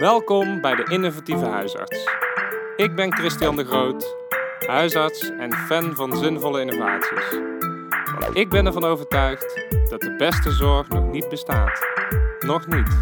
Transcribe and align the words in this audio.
Welkom 0.00 0.60
bij 0.60 0.74
de 0.74 0.84
Innovatieve 0.84 1.44
Huisarts. 1.44 2.08
Ik 2.76 2.94
ben 2.94 3.12
Christian 3.12 3.56
de 3.56 3.64
Groot, 3.64 4.16
huisarts 4.66 5.30
en 5.30 5.52
fan 5.52 5.94
van 5.94 6.16
zinvolle 6.16 6.60
innovaties. 6.60 7.38
Want 8.18 8.36
ik 8.36 8.48
ben 8.48 8.66
ervan 8.66 8.84
overtuigd 8.84 9.66
dat 9.88 10.00
de 10.00 10.14
beste 10.16 10.50
zorg 10.50 10.88
nog 10.88 11.10
niet 11.10 11.28
bestaat. 11.28 11.86
Nog 12.38 12.66
niet. 12.66 12.98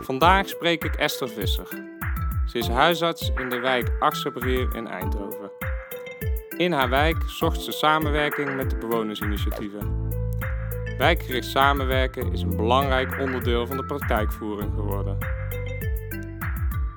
Vandaag 0.00 0.48
spreek 0.48 0.84
ik 0.84 0.94
Esther 0.94 1.28
Visser. 1.28 1.68
Ze 2.46 2.58
is 2.58 2.68
huisarts 2.68 3.32
in 3.34 3.48
de 3.48 3.58
wijk 3.58 3.88
Achterbrier 3.98 4.74
in 4.74 4.86
Eindhoven. 4.86 5.50
In 6.56 6.72
haar 6.72 6.88
wijk 6.88 7.16
zocht 7.26 7.60
ze 7.60 7.72
samenwerking 7.72 8.56
met 8.56 8.70
de 8.70 8.76
bewonersinitiatieven. 8.76 9.99
Wijkgericht 11.00 11.48
samenwerken 11.48 12.32
is 12.32 12.42
een 12.42 12.56
belangrijk 12.56 13.18
onderdeel 13.18 13.66
van 13.66 13.76
de 13.76 13.84
praktijkvoering 13.84 14.74
geworden. 14.74 15.18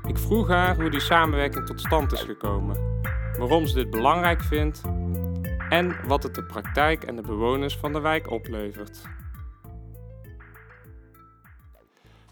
Ik 0.07 0.17
vroeg 0.17 0.48
haar 0.48 0.75
hoe 0.75 0.89
die 0.89 0.99
samenwerking 0.99 1.66
tot 1.66 1.80
stand 1.80 2.11
is 2.11 2.21
gekomen, 2.21 3.02
waarom 3.38 3.66
ze 3.66 3.75
dit 3.75 3.89
belangrijk 3.89 4.41
vindt 4.41 4.81
en 5.70 6.08
wat 6.08 6.23
het 6.23 6.35
de 6.35 6.44
praktijk 6.44 7.03
en 7.03 7.16
de 7.16 7.21
bewoners 7.21 7.77
van 7.77 7.94
de 7.94 7.99
wijk 7.99 8.31
oplevert. 8.31 9.02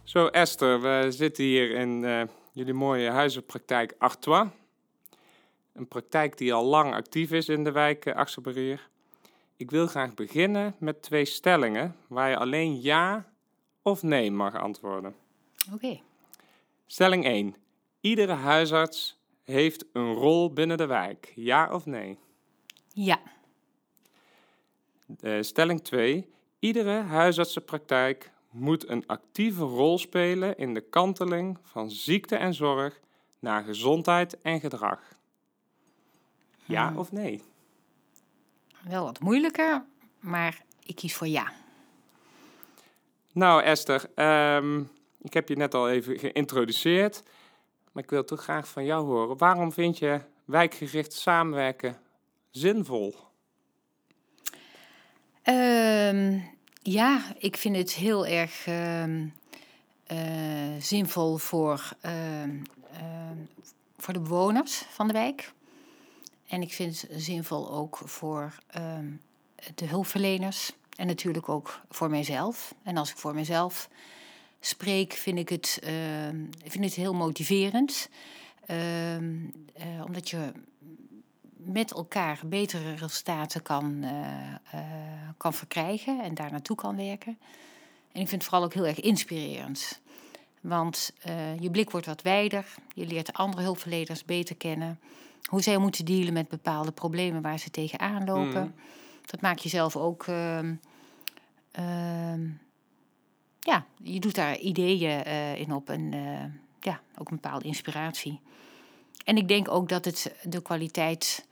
Zo 0.04 0.28
Esther, 0.28 0.82
we 0.82 1.06
zitten 1.10 1.44
hier 1.44 1.72
in 1.72 2.04
uh, 2.04 2.22
jullie 2.52 2.74
mooie 2.74 3.10
huizenpraktijk 3.10 3.96
Artois. 3.98 4.48
Een 5.74 5.88
praktijk 5.88 6.38
die 6.38 6.54
al 6.54 6.66
lang 6.66 6.94
actief 6.94 7.32
is 7.32 7.50
in 7.50 7.64
de 7.64 7.72
wijk 7.72 8.06
uh, 8.06 8.16
ik 9.62 9.72
wil 9.72 9.88
graag 9.88 10.14
beginnen 10.14 10.76
met 10.78 11.02
twee 11.02 11.26
stellingen 11.26 11.96
waar 12.08 12.30
je 12.30 12.38
alleen 12.38 12.82
ja 12.82 13.32
of 13.82 14.04
nee 14.04 14.32
mag 14.32 14.56
antwoorden. 14.56 15.16
Oké. 15.74 16.00
Stelling 16.86 17.26
1. 17.26 17.56
Iedere 18.00 18.34
huisarts 18.34 19.20
heeft 19.44 19.86
een 19.94 20.14
rol 20.14 20.54
binnen 20.54 20.78
de 20.78 20.86
wijk. 20.86 21.32
Ja 21.36 21.74
of 21.74 21.86
nee? 21.86 22.18
Ja. 22.94 23.20
Uh, 25.22 25.42
stelling 25.42 25.82
2. 25.84 26.30
Iedere 26.60 27.02
huisartsenpraktijk 27.02 28.32
moet 28.50 28.90
een 28.90 29.08
actieve 29.08 29.64
rol 29.64 29.98
spelen 29.98 30.58
in 30.58 30.74
de 30.74 30.82
kanteling 30.82 31.58
van 31.64 31.92
ziekte 31.92 32.36
en 32.36 32.54
zorg 32.54 33.00
naar 33.40 33.64
gezondheid 33.64 34.42
en 34.42 34.60
gedrag. 34.60 35.00
Ja 36.66 36.88
hmm. 36.88 36.98
of 36.98 37.12
nee? 37.12 37.42
Wel 38.84 39.04
wat 39.04 39.20
moeilijker, 39.20 39.84
maar 40.20 40.62
ik 40.84 40.96
kies 40.96 41.16
voor 41.16 41.28
ja. 41.28 41.52
Nou, 43.34 43.64
Esther, 43.64 44.10
ehm, 44.16 44.80
ik 45.22 45.34
heb 45.34 45.50
je 45.50 45.56
net 45.56 45.74
al 45.74 45.90
even 45.90 46.20
geïntroduceerd, 46.20 47.24
maar 47.92 48.04
ik 48.04 48.10
wil 48.10 48.24
toch 48.24 48.44
graag 48.44 48.68
van 48.68 48.86
jou 48.86 49.06
horen. 49.06 49.38
Waarom 49.38 49.72
vind 49.72 49.98
je 49.98 50.22
wijkgericht 50.46 51.14
samenwerken 51.14 51.98
zinvol? 52.50 53.16
Ehm, 55.42 56.40
ja, 56.82 57.22
ik 57.38 57.58
vind 57.58 57.76
het 57.76 57.94
heel 57.94 58.26
erg 58.26 58.68
ehm, 58.68 59.28
eh, 60.04 60.18
zinvol 60.80 61.38
voor, 61.38 61.90
voor 63.98 64.14
de 64.14 64.20
bewoners 64.20 64.84
van 64.90 65.08
de 65.08 65.14
wijk. 65.14 65.52
En 66.52 66.62
ik 66.62 66.74
vind 66.74 67.02
het 67.02 67.22
zinvol 67.22 67.72
ook 67.72 68.02
voor 68.06 68.56
ehm, 68.68 69.12
de 69.76 69.86
hulpverleners 69.86 70.72
en 70.96 71.08
natuurlijk 71.08 71.50
ook 71.50 71.82
voor 71.90 72.10
mijzelf. 72.10 72.76
En 72.84 72.98
als 72.98 73.12
ik 73.12 73.18
voor 73.18 73.34
mezelf 73.34 73.90
spreek, 74.60 75.14
vind 75.14 75.38
ik 75.38 75.50
het, 75.50 75.82
uh, 75.84 75.92
vind 76.64 76.84
het 76.84 76.94
heel 76.94 77.14
motiverend. 77.14 78.10
Ehm, 78.66 79.36
eh, 79.74 80.04
omdat 80.06 80.30
je 80.30 80.52
met 81.56 81.92
elkaar 81.94 82.40
betere 82.46 82.96
resultaten 82.96 83.62
kan, 83.62 84.04
eh, 84.04 84.54
eh, 84.72 85.30
kan 85.38 85.54
verkrijgen 85.54 86.24
en 86.24 86.34
daar 86.34 86.52
naartoe 86.52 86.76
kan 86.76 86.96
werken. 86.96 87.38
En 88.12 88.22
ik 88.22 88.28
vind 88.28 88.32
het 88.32 88.44
vooral 88.44 88.64
ook 88.64 88.74
heel 88.74 88.86
erg 88.86 89.00
inspirerend. 89.00 90.00
Want 90.62 91.14
je 91.60 91.70
blik 91.72 91.92
wordt 91.92 92.06
wat 92.06 92.22
wijder, 92.22 92.66
je 92.94 93.06
leert 93.06 93.34
andere 93.34 93.62
hulpverleners 93.62 94.26
beter 94.26 94.56
kennen 94.56 95.00
hoe 95.46 95.62
zij 95.62 95.78
moeten 95.78 96.06
dealen 96.06 96.34
met 96.34 96.48
bepaalde 96.48 96.92
problemen 96.92 97.42
waar 97.42 97.60
ze 97.60 97.70
tegenaan 97.70 98.26
lopen. 98.26 98.62
Mm. 98.62 98.74
Dat 99.26 99.42
maakt 99.42 99.64
jezelf 99.64 99.96
ook. 99.96 100.28
Uh, 101.80 102.34
ja, 103.60 103.86
je 104.04 104.20
doet 104.20 104.36
daar 104.36 104.58
ideeën 104.58 105.28
uh, 105.28 105.60
in 105.60 105.74
op 105.74 105.90
en 105.90 106.12
uh, 106.12 106.44
ja, 106.80 107.02
ook 107.18 107.30
een 107.30 107.40
bepaalde 107.42 107.66
inspiratie. 107.66 108.40
En 109.24 109.38
ik 109.38 109.48
denk 109.48 109.70
ook 109.70 109.90
dat 109.90 110.06
het 110.06 110.36
de 110.44 110.62
kwaliteit 110.62 111.46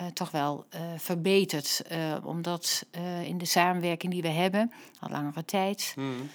uh, 0.00 0.06
toch 0.06 0.30
wel 0.30 0.66
verbetert. 0.96 1.82
omdat 2.22 2.86
in 3.24 3.38
de 3.38 3.44
samenwerking 3.44 4.12
die 4.12 4.22
we 4.22 4.28
hebben, 4.28 4.72
al 5.00 5.10
langere 5.10 5.44
tijd, 5.44 5.94
mm. 5.96 6.30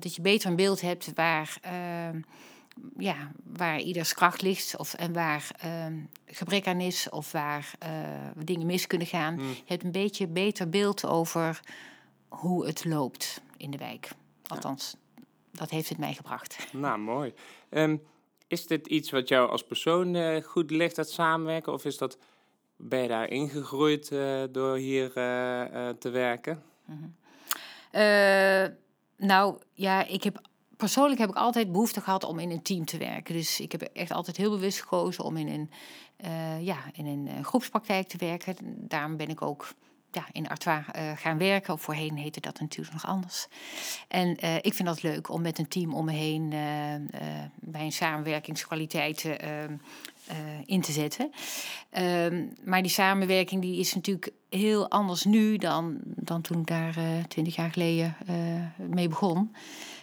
dat 0.00 0.14
je 0.14 0.22
beter 0.22 0.50
een 0.50 0.56
beeld 0.56 0.80
hebt 0.80 1.12
waar 1.14 1.58
ehm, 1.62 2.20
ja, 2.98 3.32
waar 3.44 3.80
ieders 3.80 4.14
kracht 4.14 4.42
ligt 4.42 4.76
of, 4.76 4.94
en 4.94 5.12
waar 5.12 5.50
uh, 5.64 5.86
gebrek 6.26 6.66
aan 6.66 6.80
is 6.80 7.08
of 7.08 7.32
waar 7.32 7.72
uh, 7.82 8.44
dingen 8.44 8.66
mis 8.66 8.86
kunnen 8.86 9.06
gaan. 9.06 9.34
Hmm. 9.34 9.48
Je 9.48 9.62
hebt 9.64 9.84
een 9.84 9.92
beetje 9.92 10.26
beter 10.26 10.68
beeld 10.68 11.06
over 11.06 11.60
hoe 12.28 12.66
het 12.66 12.84
loopt 12.84 13.40
in 13.56 13.70
de 13.70 13.78
wijk. 13.78 14.08
Althans, 14.46 14.96
dat 15.52 15.70
heeft 15.70 15.88
het 15.88 15.98
mij 15.98 16.14
gebracht. 16.14 16.56
Nou, 16.72 16.98
mooi. 16.98 17.34
Um, 17.70 18.02
is 18.46 18.66
dit 18.66 18.86
iets 18.86 19.10
wat 19.10 19.28
jou 19.28 19.50
als 19.50 19.64
persoon 19.64 20.14
uh, 20.14 20.42
goed 20.42 20.70
ligt, 20.70 20.96
dat 20.96 21.10
samenwerken? 21.10 21.72
Of 21.72 21.84
is 21.84 21.98
dat, 21.98 22.18
ben 22.76 23.02
je 23.02 23.08
daar 23.08 23.28
ingegroeid 23.28 24.10
uh, 24.10 24.42
door 24.50 24.76
hier 24.76 25.12
te 25.98 26.10
werken? 26.12 26.62
Mm 26.84 27.14
-hmm. 27.92 28.76
nou 29.16 29.58
ja, 29.72 30.06
ik 30.06 30.22
heb 30.22 30.49
persoonlijk 30.80 31.20
heb 31.20 31.28
ik 31.28 31.36
altijd 31.36 31.72
behoefte 31.72 32.00
gehad 32.00 32.24
om 32.24 32.38
in 32.38 32.50
een 32.50 32.62
team 32.62 32.84
te 32.84 32.98
werken. 32.98 33.34
Dus 33.34 33.60
ik 33.60 33.72
heb 33.72 33.82
echt 33.82 34.12
altijd 34.12 34.36
heel 34.36 34.50
bewust 34.50 34.80
gekozen 34.80 35.24
om 35.24 35.36
in 35.36 35.48
een, 35.48 35.70
uh, 36.24 36.62
ja, 36.66 36.78
in 36.92 37.06
een 37.06 37.26
uh, 37.26 37.44
groepspraktijk 37.44 38.08
te 38.08 38.16
werken. 38.16 38.56
Daarom 38.88 39.16
ben 39.16 39.28
ik 39.28 39.42
ook 39.42 39.74
ja, 40.10 40.26
in 40.32 40.48
Artois 40.48 40.84
uh, 40.96 41.12
gaan 41.16 41.38
werken. 41.38 41.74
Of 41.74 41.82
voorheen 41.82 42.16
heette 42.16 42.40
dat 42.40 42.60
natuurlijk 42.60 42.92
nog 42.92 43.06
anders. 43.06 43.46
En 44.08 44.30
ik 44.62 44.74
vind 44.74 44.88
dat 44.88 45.02
leuk 45.02 45.30
om 45.30 45.42
met 45.42 45.58
een 45.58 45.68
team 45.68 45.94
om 45.94 46.04
me 46.04 46.12
heen 46.12 46.48
mijn 47.60 47.92
samenwerkingskwaliteiten 47.92 49.38
in 50.64 50.80
te 50.80 50.92
zetten. 50.92 51.30
Ehm, 51.90 52.46
maar 52.64 52.82
die 52.82 52.90
samenwerking 52.90 53.62
die 53.62 53.78
is 53.78 53.94
natuurlijk 53.94 54.32
heel 54.48 54.90
anders 54.90 55.24
nu 55.24 55.56
dan, 55.56 55.98
dan 56.04 56.40
toen 56.40 56.60
ik 56.60 56.66
daar 56.66 56.94
twintig 57.28 57.56
jaar 57.56 57.70
geleden 57.70 58.16
mee 58.76 59.08
begon. 59.08 59.50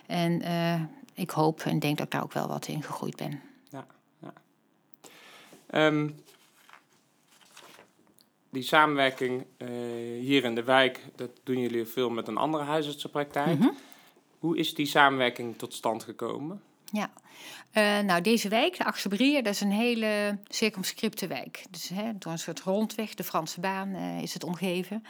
En 0.08 0.42
uh, 0.42 0.82
ik 1.14 1.30
hoop 1.30 1.60
en 1.60 1.80
denk 1.80 1.98
dat 1.98 2.06
ik 2.06 2.12
daar 2.12 2.24
ook 2.24 2.34
wel 2.34 2.48
wat 2.48 2.68
in 2.68 2.84
gegroeid 2.84 3.16
ben. 3.16 3.42
Ja, 3.70 3.86
ja. 4.20 4.34
Um, 5.86 6.16
die 8.50 8.64
samenwerking 8.64 9.46
uh, 9.58 9.68
hier 10.20 10.44
in 10.44 10.56
de 10.56 10.64
wijk, 10.64 11.06
dat 11.16 11.30
doen 11.44 11.60
jullie 11.60 11.86
veel 11.86 12.10
met 12.10 12.28
een 12.28 12.38
andere 12.38 12.64
huisartsenpraktijk. 12.64 13.58
Mm 13.58 13.62
-hmm. 13.62 13.76
Hoe 14.40 14.58
is 14.58 14.74
die 14.74 14.86
samenwerking 14.86 15.58
tot 15.58 15.74
stand 15.74 16.04
gekomen? 16.04 16.62
Ja, 16.92 17.10
uh, 17.74 18.00
nou 18.00 18.22
deze 18.22 18.50
wijk, 18.50 18.78
de 18.78 18.86
Achterbrier, 18.86 19.44
dat 19.44 19.54
is 19.54 19.62
een 19.62 19.72
hele 19.72 20.38
circumscripte 20.48 21.28
wijk. 21.28 21.66
Dus 21.70 21.90
hè, 21.90 22.18
door 22.18 22.32
een 22.32 22.40
soort 22.40 22.60
rondweg, 22.60 23.14
de 23.14 23.24
Franse 23.24 23.60
baan, 23.60 23.90
uh, 23.90 24.22
is 24.22 24.34
het 24.34 24.44
omgeven. 24.44 25.04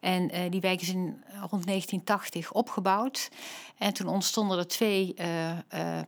En 0.00 0.34
uh, 0.34 0.50
die 0.50 0.60
wijk 0.60 0.80
is 0.80 0.88
in 0.88 1.22
rond 1.50 1.66
1980 1.66 2.52
opgebouwd. 2.52 3.30
En 3.78 3.92
toen 3.92 4.06
ontstonden 4.06 4.58
er 4.58 4.66
twee 4.66 5.14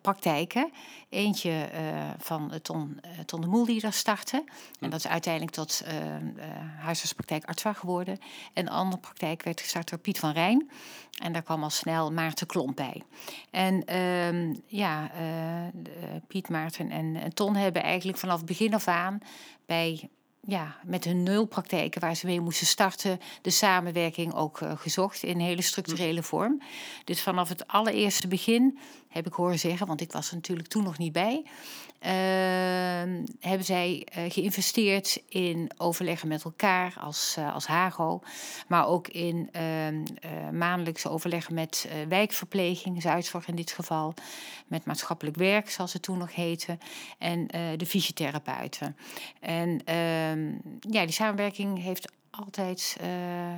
praktijken. 0.03 0.71
Eentje 1.09 1.69
van 2.19 2.53
Ton, 2.63 3.01
Ton 3.27 3.41
de 3.41 3.47
Moel 3.47 3.65
die 3.65 3.81
daar 3.81 3.93
startte. 3.93 4.45
En 4.81 4.91
dat 4.91 4.99
is 4.99 5.07
uiteindelijk 5.07 5.53
tot 5.53 5.83
huisartspraktijk 6.81 7.45
Artois 7.45 7.77
geworden. 7.77 8.19
En 8.53 8.65
de 8.65 8.71
andere 8.71 9.01
praktijk 9.01 9.43
werd 9.43 9.61
gestart 9.61 9.91
door 9.91 9.99
Piet 9.99 10.19
van 10.19 10.33
Rijn. 10.33 10.71
En 11.23 11.33
daar 11.33 11.43
kwam 11.43 11.63
al 11.63 11.71
snel 11.71 12.13
Maarten 12.13 12.47
Klomp 12.47 12.77
bij. 12.77 13.03
En 13.51 13.85
ehm, 13.85 14.55
ja, 15.15 15.71
uh, 15.87 16.15
Piet, 16.27 16.49
Maarten 16.49 16.91
en, 16.91 17.35
Ton 17.35 17.57
hebben 17.57 17.83
eigenlijk 17.83 18.19
vanaf 18.19 18.45
begin 18.45 18.75
af 18.75 18.89
aan 18.89 19.19
bij 19.67 20.09
ja, 20.47 20.77
met 20.85 21.05
hun 21.05 21.23
nulpraktijken 21.23 22.01
waar 22.01 22.15
ze 22.15 22.27
mee 22.27 22.41
moesten 22.41 22.67
starten, 22.67 23.21
de 23.43 23.51
samenwerking 23.51 24.35
ook 24.35 24.61
uh, 24.61 24.73
gezocht 24.77 25.23
in 25.23 25.39
hele 25.39 25.63
structurele 25.63 26.23
vorm. 26.23 26.63
Dus 27.05 27.23
vanaf 27.23 27.49
het 27.49 27.67
allereerste 27.67 28.29
begin 28.29 28.79
heb 29.09 29.27
ik 29.27 29.33
horen 29.33 29.59
zeggen, 29.59 29.87
want 29.87 30.01
ik 30.01 30.13
was 30.13 30.29
er 30.29 30.35
natuurlijk 30.35 30.69
toen 30.69 30.85
nog 30.85 30.99
niet 30.99 31.13
bij, 31.13 31.45
hebben 33.41 33.65
zij 33.65 34.07
uh, 34.19 34.25
geïnvesteerd 34.29 35.23
in 35.29 35.71
overleggen 35.77 36.29
met 36.29 36.45
elkaar 36.45 36.95
als, 37.01 37.37
uh, 37.39 37.55
als 37.55 37.67
HAGO, 37.67 38.23
maar 38.69 38.87
ook 38.87 39.09
in 39.09 39.49
ehm, 39.53 40.03
maandelijkse 40.59 41.09
overleggen 41.09 41.55
met 41.55 41.89
wijkverpleging, 42.09 43.03
Zuidzorg 43.03 43.49
in 43.49 43.55
dit 43.55 43.73
geval, 43.73 44.15
met 44.67 44.85
maatschappelijk 44.85 45.37
werk, 45.37 45.71
zoals 45.71 45.93
het 45.93 46.03
toen 46.03 46.19
nog 46.19 46.35
heette, 46.35 46.79
en 47.19 47.47
de 47.77 47.87
fysiotherapeuten. 47.87 48.97
En 49.41 49.85
ehm, 49.85 50.49
ja, 50.81 51.05
die 51.05 51.13
samenwerking 51.13 51.83
heeft 51.83 52.13
altijd 52.31 52.97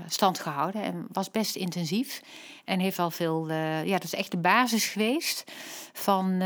stand 0.07 0.39
gehouden 0.39 0.83
en 0.83 1.07
was 1.13 1.31
best 1.31 1.57
intensief. 1.57 2.23
En 2.65 2.81
heeft 2.81 2.99
al 2.99 3.11
veel, 3.11 3.53
ja, 3.53 3.93
dat 3.93 4.05
is 4.05 4.15
echt 4.15 4.31
de 4.31 4.39
basis 4.39 4.87
geweest 4.87 5.45
van, 5.93 6.43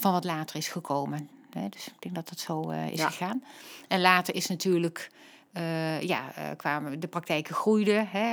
van 0.00 0.12
wat 0.12 0.24
later 0.24 0.56
is 0.56 0.68
gekomen. 0.68 1.28
Hè, 1.50 1.68
dus 1.68 1.86
ik 1.86 1.94
denk 1.98 2.14
dat 2.14 2.28
dat 2.28 2.38
zo 2.38 2.70
uh, 2.70 2.88
is 2.88 2.98
ja. 2.98 3.08
gegaan. 3.08 3.44
En 3.88 4.00
later 4.00 4.34
is 4.34 4.46
natuurlijk, 4.46 5.10
ja, 6.00 6.32
kwamen 6.56 7.00
de 7.00 7.08
praktijken 7.08 7.54
groeiden. 7.54 8.08
Hè. 8.08 8.26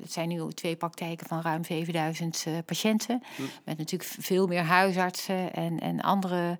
het 0.00 0.12
zijn 0.12 0.28
nu 0.28 0.52
twee 0.52 0.76
praktijken 0.76 1.26
van 1.26 1.40
ruim 1.40 1.64
7000 1.64 2.46
patiënten. 2.64 3.22
Hm. 3.36 3.42
Met 3.64 3.78
natuurlijk 3.78 4.10
veel 4.18 4.46
meer 4.46 4.62
huisartsen 4.62 5.52
en, 5.52 5.80
en 5.80 6.00
andere 6.00 6.58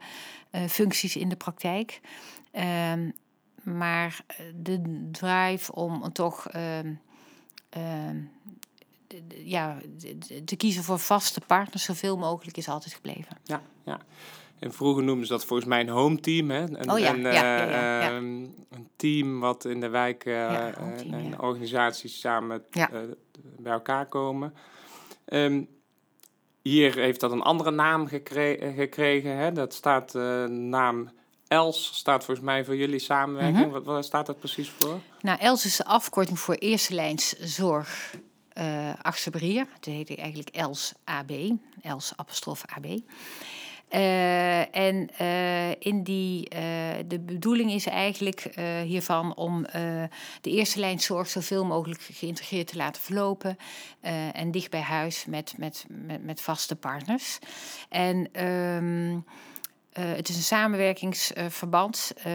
functies 0.68 1.16
in 1.16 1.28
de 1.28 1.36
praktijk. 1.36 2.00
Um, 2.92 3.14
maar 3.62 4.24
eh, 4.26 4.36
de 4.54 5.08
drive 5.12 5.72
om 5.72 6.12
toch 6.12 6.54
uh, 6.54 6.78
ja, 9.44 9.78
te 10.44 10.56
kiezen 10.56 10.84
voor 10.84 10.98
vaste 10.98 11.40
partners 11.46 11.84
zoveel 11.84 12.16
mogelijk 12.16 12.56
is 12.56 12.68
altijd 12.68 12.94
gebleven. 12.94 13.36
Ja, 13.44 13.62
ja. 13.84 14.00
En 14.58 14.72
vroeger 14.72 15.02
noemden 15.02 15.26
ze 15.26 15.32
dat 15.32 15.44
volgens 15.44 15.68
mij 15.68 15.80
een 15.80 15.88
home 15.88 16.20
team. 16.20 16.50
Hè? 16.50 16.60
Een, 16.60 16.90
oh 16.90 16.98
ja, 16.98 17.14
een, 17.14 17.20
ja, 17.20 18.08
uh, 18.10 18.14
een 18.14 18.88
team 18.96 19.40
wat 19.40 19.64
in 19.64 19.80
de 19.80 19.88
wijk 19.88 20.24
uh, 20.24 20.66
team, 20.96 21.12
en 21.12 21.40
organisaties 21.40 22.20
samen 22.20 22.64
bij 23.58 23.72
elkaar 23.72 24.06
komen. 24.06 24.54
Um, 25.26 25.68
hier 26.62 26.94
heeft 26.94 27.20
dat 27.20 27.32
een 27.32 27.42
andere 27.42 27.70
naam 27.70 28.06
gekre 28.06 28.72
gekregen. 28.76 29.36
Hè? 29.36 29.52
Dat 29.52 29.74
staat 29.74 30.12
de 30.12 30.46
naam 30.50 31.10
ELS 31.48 31.90
staat 31.94 32.24
volgens 32.24 32.46
mij 32.46 32.64
voor 32.64 32.76
jullie 32.76 32.98
samenwerking. 32.98 33.56
Mm 33.56 33.62
-hmm. 33.62 33.72
wat, 33.72 33.84
wat, 33.84 34.04
staat 34.04 34.26
dat 34.26 34.38
precies 34.38 34.72
voor? 34.78 35.00
Nou, 35.20 35.38
ELS 35.38 35.64
is 35.64 35.76
de 35.76 35.84
afkorting 35.84 36.38
voor 36.38 36.54
Eerste 36.54 36.94
Lijns 36.94 37.28
Zorg 37.38 38.14
uh, 38.60 38.88
eh, 38.88 38.94
Achterbrier. 39.02 39.66
Het 39.74 39.84
heet 39.84 40.16
eigenlijk 40.16 40.48
ELS 40.48 40.92
AB, 41.04 41.30
ELS 41.82 42.12
apostrof 42.16 42.64
AB. 42.66 42.86
Uh, 43.94 44.76
en 44.76 45.08
uh, 45.20 45.70
in 45.70 46.02
die, 46.02 46.48
de 47.06 47.20
bedoeling 47.20 47.72
is 47.72 47.86
eigenlijk 47.86 48.50
hiervan 48.84 49.36
om 49.36 49.62
de 50.40 50.50
eerste 50.50 50.80
lijn 50.80 51.00
zorg 51.00 51.28
zoveel 51.28 51.64
mogelijk 51.64 52.00
geïntegreerd 52.00 52.66
te 52.66 52.76
laten 52.76 53.02
verlopen. 53.02 53.56
en 54.32 54.50
dicht 54.50 54.70
bij 54.70 54.80
huis 54.80 55.24
met, 55.26 55.54
met, 55.56 55.86
met, 56.20 56.40
vaste 56.40 56.76
partners. 56.76 57.38
En 57.88 58.28
uh, 59.98 60.04
het 60.04 60.28
is 60.28 60.36
een 60.36 60.42
samenwerkingsverband 60.42 62.12
uh, 62.26 62.32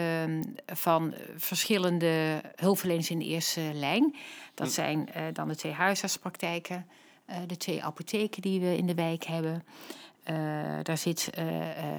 van 0.65 1.13
verschillende 1.35 2.41
hulpverleners 2.55 3.09
in 3.09 3.19
de 3.19 3.25
eerste 3.25 3.61
lijn. 3.73 4.15
Dat 4.55 4.67
hm. 4.67 4.73
zijn 4.73 5.09
uh, 5.09 5.23
dan 5.33 5.47
de 5.47 5.55
twee 5.55 5.71
huisartspraktijken, 5.71 6.87
de 7.47 7.57
twee 7.57 7.83
apotheken 7.83 8.41
die 8.41 8.59
we 8.59 8.77
in 8.77 8.85
de 8.85 8.93
wijk 8.93 9.23
hebben. 9.23 9.63
daar 10.83 10.97
zit 10.97 11.29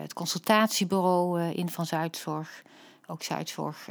het 0.01 0.13
consultatiebureau 0.13 1.41
in 1.43 1.69
van 1.69 1.87
Zuidzorg. 1.87 2.63
Ook 3.07 3.23
Zuidzorg 3.23 3.89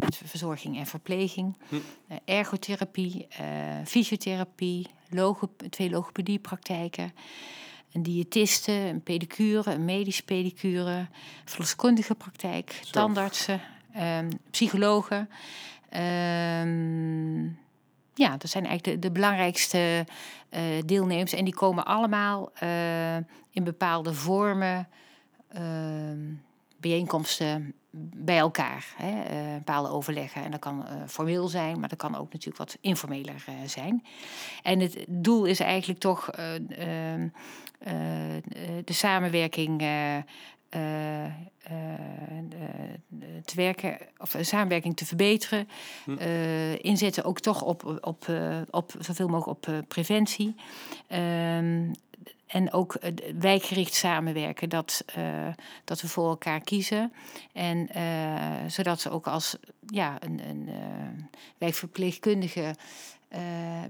met 0.00 0.20
verzorging 0.24 0.78
en 0.78 0.86
verpleging. 0.86 1.56
Hm. 1.68 1.76
ergotherapie, 2.24 3.28
fysiotherapie, 3.84 4.86
twee 5.70 5.90
logopediepraktijken 5.90 7.12
een 7.92 8.02
diëtiste, 8.02 8.72
een 8.72 9.02
pedicure, 9.02 9.72
een 9.72 9.84
medisch 9.84 10.22
pedicure, 10.22 11.06
verloskundige 11.44 12.14
praktijk, 12.14 12.80
Zo. 12.84 12.90
tandartsen, 12.90 13.60
um, 13.96 14.28
psychologen. 14.50 15.28
Um, 15.96 17.58
ja, 18.14 18.36
dat 18.36 18.50
zijn 18.50 18.66
eigenlijk 18.66 19.02
de, 19.02 19.10
belangrijkste 19.10 20.06
uh, 20.50 20.60
deelnemers. 20.84 21.32
En 21.32 21.44
die 21.44 21.54
komen 21.54 21.84
allemaal 21.84 22.50
uh, 22.62 23.16
in 23.50 23.64
bepaalde 23.64 24.14
vormen, 24.14 24.88
uh, 25.56 25.60
bijeenkomsten 26.76 27.74
bij 28.16 28.38
elkaar. 28.38 28.86
Hè, 28.96 29.14
bepaalde 29.58 29.88
overleggen. 29.88 30.44
En 30.44 30.50
dat 30.50 30.60
kan 30.60 30.86
formeel 31.06 31.48
zijn, 31.48 31.80
maar 31.80 31.88
dat 31.88 31.98
kan 31.98 32.16
ook 32.16 32.32
natuurlijk 32.32 32.58
wat 32.58 32.76
informeler 32.80 33.44
zijn. 33.66 34.04
En 34.62 34.80
het 34.80 35.04
doel 35.08 35.44
is 35.44 35.60
eigenlijk 35.60 36.00
toch 36.00 36.30
de 38.84 38.92
samenwerking 38.92 39.82
te 43.44 43.54
werken, 43.54 43.98
of 44.18 44.36
samenwerking 44.40 44.96
te 44.96 45.06
verbeteren. 45.06 45.68
Hm. 46.04 46.18
inzetten 46.80 47.24
ook 47.24 47.40
toch 47.40 47.62
op, 47.62 47.98
op, 48.00 48.26
op 48.70 48.92
zoveel 48.98 49.28
mogelijk 49.28 49.68
op 49.68 49.84
preventie. 49.88 50.54
Ehm, 51.06 51.92
en 52.46 52.72
ook 52.72 52.98
wijkgericht 53.38 53.94
samenwerken, 53.94 54.68
dat, 54.68 55.04
dat 55.84 56.00
we 56.00 56.08
voor 56.08 56.28
elkaar 56.28 56.60
kiezen. 56.60 57.12
En 57.52 57.88
zodat 58.66 59.00
ze 59.00 59.10
ook 59.10 59.26
als 59.26 59.56
ja, 59.86 60.16
een, 60.20 60.40
een 60.48 60.68
uh, 60.68 60.74
wijkverpleegkundige 61.58 62.74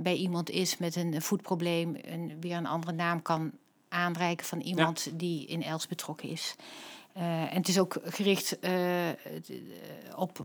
bij 0.00 0.14
iemand 0.14 0.50
is 0.50 0.78
met 0.78 0.96
een 0.96 1.22
voetprobleem 1.22 1.94
en 1.94 2.40
weer 2.40 2.56
een 2.56 2.66
andere 2.66 2.92
naam 2.92 3.22
kan 3.22 3.52
aanreiken 3.92 4.46
van 4.46 4.60
iemand 4.60 5.02
ja. 5.04 5.10
die 5.14 5.46
in 5.46 5.62
Els 5.62 5.86
betrokken 5.86 6.28
is. 6.28 6.54
en 7.12 7.56
het 7.56 7.68
is 7.68 7.78
ook 7.78 7.96
gericht 8.04 8.58
op, 10.16 10.36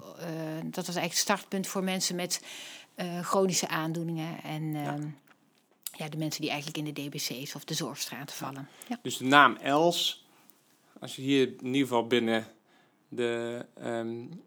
dat 0.64 0.86
was 0.86 0.96
eigenlijk 0.96 1.04
het 1.04 1.18
startpunt 1.18 1.68
voor 1.68 1.84
mensen 1.84 2.16
met 2.16 2.42
chronische 3.22 3.68
aandoeningen. 3.68 4.44
En, 4.44 4.74
ja 4.74 4.94
ehm, 4.94 5.08
ja, 5.98 6.10
de 6.10 6.18
mensen 6.18 6.42
die 6.42 6.50
eigenlijk 6.50 6.88
in 6.88 6.94
de 6.94 7.02
DBC's 7.02 7.56
of 7.56 7.64
de 7.64 7.74
zorgstraten 7.74 8.36
vallen. 8.36 8.68
Ja. 8.88 9.00
Dus 9.02 9.18
de 9.18 9.26
naam 9.26 9.56
Els, 9.56 10.26
als 11.00 11.16
je 11.16 11.22
hier 11.22 11.48
in 11.48 11.66
ieder 11.66 11.82
geval 11.82 12.08
binnen 12.08 12.48
de, 13.08 13.66
um, 13.83 14.44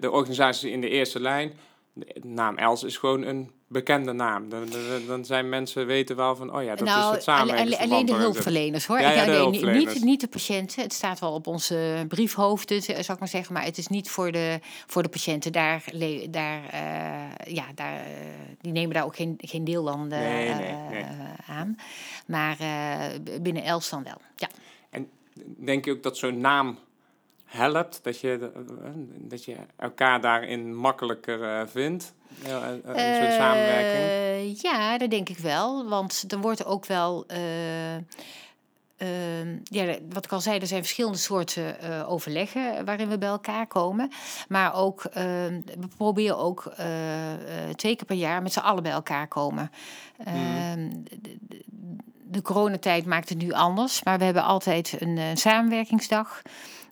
de 0.00 0.10
organisaties 0.10 0.70
in 0.70 0.80
de 0.80 0.88
eerste 0.88 1.20
lijn, 1.20 1.52
de 1.96 2.20
naam 2.22 2.56
Els 2.56 2.82
is 2.82 2.96
gewoon 2.96 3.22
een 3.22 3.50
bekende 3.68 4.12
naam. 4.12 4.48
Dan, 4.48 4.68
dan, 5.06 5.24
zijn 5.24 5.48
mensen 5.48 5.86
weten 5.86 6.16
wel 6.16 6.36
van, 6.36 6.54
oh 6.54 6.62
ja, 6.62 6.74
dat 6.74 6.88
nou, 6.88 7.08
is 7.08 7.14
het 7.14 7.22
samenwerkingsverband. 7.22 7.92
Alleen 7.92 8.06
de 8.06 8.14
hulpverleners 8.14 8.86
hoor. 8.86 9.00
Ja, 9.00 9.10
ja, 9.10 9.24
de 9.24 9.58
nee. 9.60 9.74
Niet, 9.74 10.04
niet 10.04 10.20
de 10.20 10.28
patiënten. 10.28 10.82
Het 10.82 10.92
staat 10.92 11.18
wel 11.18 11.32
op 11.32 11.46
onze 11.46 12.04
briefhoofden, 12.08 12.82
zou 12.82 12.98
ik 12.98 13.18
maar 13.18 13.28
zeggen. 13.28 13.54
Maar 13.54 13.64
het 13.64 13.78
is 13.78 13.86
niet 13.86 14.10
voor 14.10 14.32
de, 14.32 14.58
voor 14.86 15.02
de 15.02 15.08
patiënten. 15.08 15.52
Daar, 15.52 15.84
daar, 16.30 16.62
uh, 16.62 17.54
ja, 17.54 17.64
daar, 17.74 17.96
uh, 17.96 18.12
die 18.60 18.72
nemen 18.72 18.94
daar 18.94 19.04
ook 19.04 19.16
geen, 19.16 19.34
geen 19.38 19.64
deel 19.64 19.90
aan, 19.90 20.12
uh, 20.12 20.18
nee, 20.18 20.54
nee. 20.54 21.04
aan. 21.46 21.76
Maar 22.26 22.56
binnen 23.42 23.62
Els 23.62 23.90
dan 23.90 24.02
wel, 24.02 24.20
ja. 24.36 24.48
En 24.90 25.08
denk 25.58 25.84
je 25.84 25.90
ook 25.90 26.02
dat 26.02 26.16
zo'n 26.16 26.40
naam 26.40 26.78
helpt? 27.56 28.00
Dat 28.02 28.20
je, 28.20 28.50
dat 29.18 29.44
je 29.44 29.56
elkaar 29.76 30.20
daarin 30.20 30.76
makkelijker 30.76 31.68
vindt? 31.68 32.14
Ja, 32.44 32.68
een 32.68 33.16
soort 33.22 33.32
samenwerking? 33.32 34.60
Ja, 34.60 34.98
dat 34.98 35.10
denk 35.10 35.28
ik 35.28 35.38
wel. 35.38 35.88
Want 35.88 36.24
er 36.28 36.38
wordt 36.38 36.64
ook 36.64 36.86
wel. 36.86 37.24
Uh, 37.30 37.96
uh, 38.98 39.62
ja, 39.62 39.96
wat 40.08 40.24
ik 40.24 40.32
al 40.32 40.40
zei, 40.40 40.58
er 40.58 40.66
zijn 40.66 40.82
verschillende 40.82 41.18
soorten 41.18 41.76
uh, 41.84 42.10
overleggen 42.10 42.84
waarin 42.84 43.08
we 43.08 43.18
bij 43.18 43.28
elkaar 43.28 43.66
komen. 43.66 44.10
Maar 44.48 44.74
ook, 44.74 45.04
ehm, 45.04 45.60
we 45.64 45.88
proberen 45.96 46.38
ook 46.38 46.72
twee 47.74 47.96
keer 47.96 48.06
per 48.06 48.16
jaar 48.16 48.42
met 48.42 48.52
z'n 48.52 48.58
allen 48.58 48.82
bij 48.82 48.92
elkaar 48.92 49.28
komen. 49.28 49.70
Mm. 50.24 51.04
De, 51.04 51.36
de, 51.40 51.64
de 52.24 52.42
coronatijd 52.42 53.06
maakt 53.06 53.28
het 53.28 53.38
nu 53.38 53.52
anders, 53.52 54.02
maar 54.02 54.18
we 54.18 54.24
hebben 54.24 54.44
altijd 54.44 54.96
een 55.00 55.36
samenwerkingsdag 55.36 56.42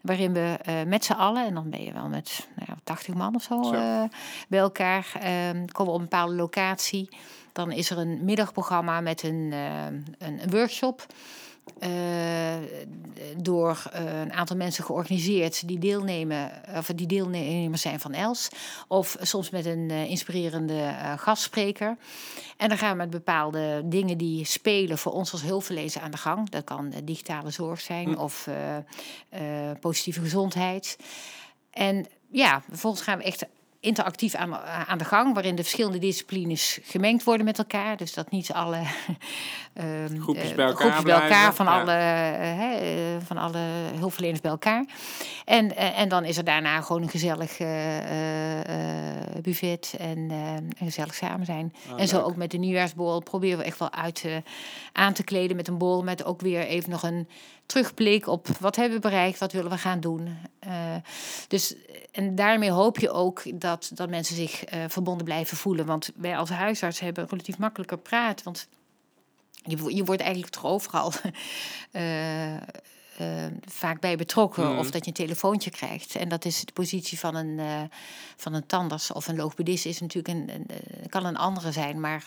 waarin 0.04 0.32
we 0.32 0.58
uh, 0.68 0.82
met 0.82 1.04
z'n 1.04 1.12
allen, 1.12 1.46
en 1.46 1.54
dan 1.54 1.70
ben 1.70 1.82
je 1.84 1.92
wel 1.92 2.08
met 2.08 2.48
nou 2.54 2.68
ja, 2.70 2.76
80 2.84 3.14
man 3.14 3.34
of 3.34 3.42
zo, 3.42 3.62
zo. 3.62 3.72
Uh, 3.72 4.02
bij 4.48 4.58
elkaar, 4.58 5.12
uh, 5.16 5.22
komen 5.50 5.64
we 5.76 5.90
op 5.90 5.94
een 5.94 6.00
bepaalde 6.00 6.34
locatie. 6.34 7.08
Dan 7.52 7.72
is 7.72 7.90
er 7.90 7.98
een 7.98 8.24
middagprogramma 8.24 9.00
met 9.00 9.22
een, 9.22 9.52
een, 9.52 10.04
een, 10.18 10.50
workshop. 10.50 11.06
Eh, 11.78 12.54
door 13.36 13.82
eh, 13.92 14.20
een 14.20 14.32
aantal 14.32 14.56
mensen 14.56 14.84
georganiseerd 14.84 15.68
die 15.68 15.78
deelnemen, 15.78 16.50
of 16.76 16.86
die 16.86 17.06
deelnemers 17.06 17.82
zijn 17.82 18.00
van 18.00 18.12
Els. 18.12 18.48
Of 18.88 19.16
soms 19.20 19.50
met 19.50 19.66
een 19.66 19.90
eh, 19.90 20.10
inspirerende 20.10 20.94
gastspreker. 21.16 21.96
En 22.56 22.68
dan 22.68 22.78
gaan 22.78 22.90
we 22.90 22.96
met 22.96 23.10
bepaalde 23.10 23.82
dingen 23.84 24.18
die 24.18 24.44
spelen 24.44 24.98
voor 24.98 25.12
ons 25.12 25.32
als 25.32 25.42
hulpverleners 25.42 25.98
aan 25.98 26.10
de 26.10 26.16
gang. 26.16 26.50
Dat 26.50 26.64
kan 26.64 26.92
digitale 27.04 27.50
zorg 27.50 27.80
zijn 27.80 28.08
hm. 28.08 28.20
of 28.20 28.48
positieve 29.80 30.20
gezondheid. 30.20 30.98
En 31.70 32.06
ja, 32.30 32.62
vervolgens 32.68 33.02
gaan 33.02 33.18
we 33.18 33.24
echt 33.24 33.46
interactief 33.84 34.34
aan, 34.34 34.56
aan 34.86 34.98
de 34.98 35.04
gang, 35.04 35.34
waarin 35.34 35.54
de 35.54 35.62
verschillende 35.62 35.98
disciplines 35.98 36.78
gemengd 36.82 37.24
worden 37.24 37.44
met 37.44 37.58
elkaar. 37.58 37.96
Dus 37.96 38.14
dat 38.14 38.30
niet 38.30 38.52
alle 38.52 38.80
uh, 39.74 39.84
groepjes 40.22 40.54
bij 40.54 40.64
elkaar, 40.64 40.80
groepjes 40.80 41.02
bij 41.02 41.22
elkaar 41.22 41.54
van, 41.54 41.66
alle, 41.66 41.96
uh, 42.40 43.26
van 43.26 43.36
alle 43.36 43.58
hulpverleners 43.98 44.40
bij 44.40 44.50
elkaar. 44.50 44.84
En, 45.44 45.76
en 45.76 46.08
dan 46.08 46.24
is 46.24 46.36
er 46.36 46.44
daarna 46.44 46.80
gewoon 46.80 47.02
een 47.02 47.08
gezellig 47.08 47.56
buffet 49.42 49.94
en 49.98 50.30
gezellig 50.76 51.14
samen 51.14 51.46
zijn. 51.46 51.72
Oh, 51.92 52.00
en 52.00 52.08
zo 52.08 52.20
ook 52.20 52.36
met 52.36 52.50
de 52.50 52.58
nieuwjaarsbol 52.58 53.20
proberen 53.20 53.58
we 53.58 53.64
echt 53.64 53.78
wel 53.78 53.92
uit 53.92 54.24
aan 54.92 55.12
te 55.12 55.24
kleden 55.24 55.56
met 55.56 55.68
een 55.68 55.78
bol, 55.78 56.02
met 56.02 56.24
ook 56.24 56.40
weer 56.40 56.66
even 56.66 56.90
nog 56.90 57.02
een 57.02 57.28
terugblik 57.66 58.26
op 58.26 58.48
wat 58.48 58.76
hebben 58.76 58.94
we 59.00 59.08
bereikt, 59.08 59.38
wat 59.38 59.52
willen 59.52 59.70
we 59.70 59.78
gaan 59.78 60.00
doen. 60.00 60.38
Uh, 60.66 60.94
dus, 61.48 61.74
en 62.12 62.34
daarmee 62.34 62.70
hoop 62.70 62.98
je 62.98 63.10
ook 63.10 63.60
dat, 63.60 63.90
dat 63.94 64.08
mensen 64.08 64.36
zich 64.36 64.74
uh, 64.74 64.84
verbonden 64.88 65.24
blijven 65.24 65.56
voelen. 65.56 65.86
Want 65.86 66.10
wij 66.16 66.36
als 66.36 66.50
huisarts 66.50 67.00
hebben 67.00 67.26
relatief 67.28 67.58
makkelijker 67.58 67.98
praat. 67.98 68.42
Want 68.42 68.68
je, 69.62 69.94
je 69.94 70.04
wordt 70.04 70.22
eigenlijk 70.22 70.52
toch 70.52 70.64
overal 70.64 71.12
uh, 71.92 72.56
vaak 73.80 74.00
bij 74.00 74.16
betrokken. 74.16 74.72
Mm. 74.72 74.78
Of 74.78 74.90
dat 74.90 75.04
je 75.04 75.10
een 75.10 75.26
telefoontje 75.26 75.70
krijgt. 75.70 76.14
En 76.14 76.28
dat 76.28 76.44
is 76.44 76.64
de 76.64 76.72
positie 76.72 77.18
van 77.18 77.34
een, 77.34 77.60
van 78.36 78.54
een 78.54 78.66
tandarts 78.66 79.12
of 79.12 79.28
een 79.28 79.36
logopedist 79.36 79.86
is 79.86 80.00
natuurlijk 80.00 80.34
een, 80.34 80.50
een, 80.50 81.08
kan 81.08 81.26
een 81.26 81.36
andere 81.36 81.72
zijn. 81.72 82.00
Maar 82.00 82.24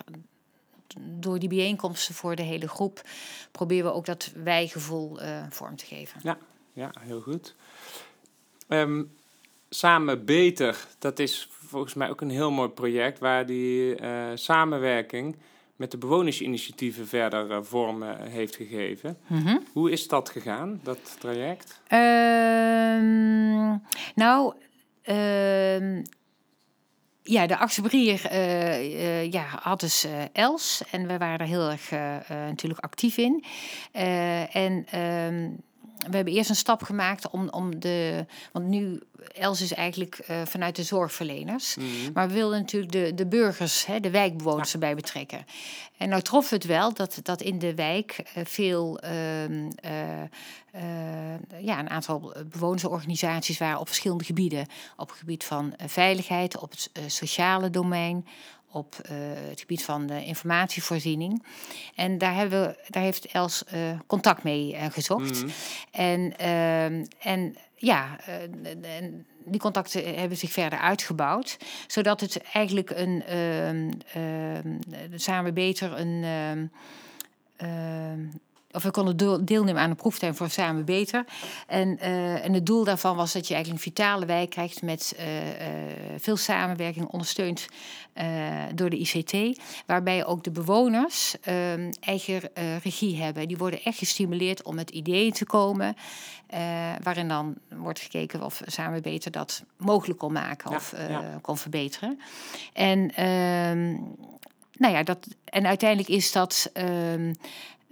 door 1.00 1.39
die 1.39 1.50
bijeenkomsten 1.50 2.15
voor 2.15 2.36
de 2.36 2.44
hele 2.44 2.67
groep 2.67 3.01
proberen 3.51 3.86
we 3.86 3.94
ook 3.94 4.06
dat 4.06 4.32
wijgevoel 4.44 5.22
uh, 5.22 5.44
vorm 5.50 5.75
te 5.75 5.86
geven. 5.86 6.20
Ja, 6.24 6.38
ja 6.74 6.91
heel 7.00 7.22
goed. 7.22 7.56
Ehm, 8.67 9.03
Samen 9.70 10.25
Beter, 10.25 10.86
dat 11.00 11.20
is 11.20 11.50
volgens 11.50 11.94
mij 11.94 12.10
ook 12.10 12.22
een 12.22 12.29
heel 12.29 12.51
mooi 12.51 12.70
project 12.70 13.20
waar 13.20 13.46
die 13.46 14.01
uh, 14.01 14.25
samenwerking 14.34 15.36
met 15.75 15.91
de 15.91 15.98
bewonersinitiatieven 15.98 17.08
verder 17.08 17.50
uh, 17.50 17.58
vorm 17.62 18.03
heeft 18.20 18.56
gegeven. 18.56 19.17
Mm 19.27 19.46
-hmm. 19.46 19.63
Hoe 19.74 19.91
is 19.91 20.08
dat 20.08 20.29
gegaan, 20.29 20.79
dat 20.84 21.15
traject? 21.20 21.82
Um, 21.91 23.82
nou, 24.15 24.53
uh, 25.06 26.03
ja, 27.27 27.48
de 27.48 27.57
Axebrier 27.57 28.22
uh, 28.31 28.93
uh, 28.93 29.31
ja, 29.31 29.46
had 29.62 29.79
dus 29.79 30.05
uh, 30.05 30.12
Els 30.34 30.81
en 30.91 31.07
we 31.07 31.17
waren 31.17 31.39
er 31.39 31.46
heel 31.46 31.69
erg 31.69 31.89
natuurlijk 32.29 32.84
actief 32.84 33.17
in. 33.17 33.43
en 34.51 34.86
ehm, 34.89 35.50
we 35.98 36.16
hebben 36.16 36.34
eerst 36.34 36.50
een 36.50 36.56
stap 36.56 36.84
gemaakt 36.84 37.30
om, 37.30 37.50
om 37.50 37.80
de. 37.80 38.25
Want 38.51 38.66
nu, 38.66 39.01
Els 39.34 39.62
is 39.62 39.74
eigenlijk 39.74 40.25
uh, 40.30 40.42
vanuit 40.46 40.75
de 40.75 40.84
zorgverleners. 40.84 41.75
Mm 41.75 41.84
-hmm. 41.84 42.12
Maar 42.13 42.27
we 42.27 42.34
wilden 42.34 42.60
natuurlijk 42.60 42.92
de, 42.92 43.13
de 43.13 43.27
burgers, 43.27 43.86
hè, 43.86 44.00
de 44.00 44.10
wijkbewoners 44.10 44.68
ja. 44.68 44.74
erbij 44.74 44.96
betrekken. 44.96 45.46
En 45.98 46.10
nou 46.10 46.22
trof 46.22 46.50
het 46.50 46.66
wel 46.66 46.94
dat, 46.94 47.20
dat 47.24 47.42
in 47.42 47.60
de 47.60 47.75
wijk 47.75 48.24
uh, 48.38 48.46
veel. 48.46 49.00
Uh, 49.04 49.12
ja, 51.60 51.80
een 51.80 51.89
aantal 51.89 52.34
bewonersorganisaties 52.51 53.58
waren 53.58 53.80
op 53.80 53.88
verschillende 53.88 54.24
gebieden. 54.24 54.68
Op 54.98 55.10
het 55.10 55.18
gebied 55.18 55.44
van 55.44 55.74
veiligheid, 55.86 56.58
op 56.58 56.72
het 56.72 56.92
sociale 57.08 57.70
domein, 57.70 58.25
op 58.77 58.96
uh, 58.96 59.17
het 59.50 59.60
gebied 59.60 59.84
van 59.84 60.05
de 60.05 60.25
informatievoorziening. 60.25 61.43
En 61.96 62.17
daar, 62.17 62.36
hebben 62.36 62.62
we, 62.62 62.86
daar 62.89 63.03
heeft 63.03 63.25
Els 63.25 63.63
uh, 63.74 64.00
contact 64.07 64.43
mee 64.43 64.74
uh, 64.74 64.86
gezocht. 64.89 65.43
Mm. 65.43 65.50
En, 65.91 66.38
ehm, 66.38 67.05
en 67.19 67.55
ja, 67.75 68.19
en 68.81 69.25
die 69.46 69.60
contacten 69.60 70.19
hebben 70.19 70.38
zich 70.38 70.51
verder 70.51 70.79
uitgebouwd. 70.79 71.57
Zodat 71.88 72.22
het 72.22 72.41
eigenlijk 72.53 72.89
een 72.89 73.24
ehm, 73.24 73.91
ehm, 74.13 74.77
samen 75.15 75.53
beter 75.53 76.00
een 76.00 76.72
of 78.77 78.84
we 78.84 78.91
konden 78.91 79.46
deelnemen 79.46 79.81
aan 79.81 79.89
een 79.89 79.96
proeftuin 79.96 80.36
voor 80.36 80.50
Samen 80.50 80.86
Beter. 80.86 81.25
En, 81.67 81.98
uh, 82.01 82.46
en 82.46 82.53
het 82.53 82.65
doel 82.65 82.84
daarvan 82.84 83.15
was 83.15 83.34
dat 83.34 83.48
je 83.48 83.53
eigenlijk 83.53 83.86
een 83.86 83.91
vitale 83.91 84.25
wijk 84.25 84.50
krijgt 84.50 84.81
met 84.81 85.15
uh, 85.19 85.46
uh, 85.46 85.55
veel 86.17 86.38
samenwerking, 86.38 87.05
ondersteund 87.05 87.67
door 88.75 88.89
de 88.89 88.98
ICT. 88.98 89.60
Waarbij 89.86 90.25
ook 90.25 90.43
de 90.43 90.51
bewoners 90.51 91.36
ehm, 91.41 91.91
eigen 92.00 92.41
regie 92.84 93.22
hebben. 93.22 93.48
Die 93.48 93.57
worden 93.57 93.84
echt 93.84 93.98
gestimuleerd 93.98 94.63
om 94.63 94.75
met 94.75 94.89
ideeën 94.89 95.31
te 95.31 95.46
komen. 95.46 95.96
waarin 97.03 97.27
dan 97.27 97.55
wordt 97.69 98.00
gekeken 98.00 98.43
of 98.43 98.62
Samen 98.65 99.01
Beter 99.01 99.31
dat 99.31 99.63
mogelijk 99.77 100.19
kon 100.19 100.34
maken 100.34 100.75
of 100.75 100.93
ja. 101.10 101.39
kon 101.41 101.57
verbeteren. 101.57 102.19
En, 102.74 103.15
ehm, 103.15 103.91
nou 104.72 104.93
ja, 104.93 105.03
dat, 105.03 105.27
en 105.46 105.65
uiteindelijk 105.65 106.10
is 106.10 106.31
dat. 106.31 106.72
Uh, 106.74 107.31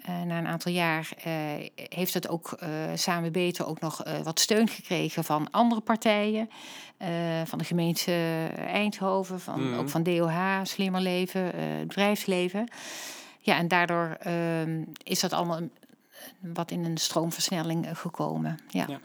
na 0.07 0.37
een 0.37 0.47
aantal 0.47 0.71
jaar 0.71 1.09
uh, 1.17 1.33
heeft 1.75 2.13
het 2.13 2.27
ook 2.27 2.57
uh, 2.63 2.69
samen 2.95 3.31
beter 3.31 3.67
ook 3.67 3.79
nog 3.79 4.03
wat 4.23 4.39
steun 4.39 4.67
gekregen 4.67 5.23
van 5.23 5.51
andere 5.51 5.81
partijen. 5.81 6.49
van 7.45 7.57
de 7.57 7.63
gemeente 7.63 8.11
Eindhoven, 8.55 9.39
van, 9.39 9.67
mm. 9.67 9.77
ook 9.77 9.89
van 9.89 10.03
DOH, 10.03 10.59
Slimmer 10.63 11.01
Leven, 11.01 11.51
bedrijfsleven. 11.87 12.69
Ja, 13.39 13.57
en 13.57 13.67
daardoor 13.67 14.17
ehm, 14.19 14.83
is 15.03 15.19
dat 15.19 15.33
allemaal 15.33 15.59
wat 16.39 16.71
in 16.71 16.85
een 16.85 16.97
stroomversnelling 16.97 17.87
gekomen. 17.93 18.59
Ja. 18.69 18.85
ja. 18.87 18.99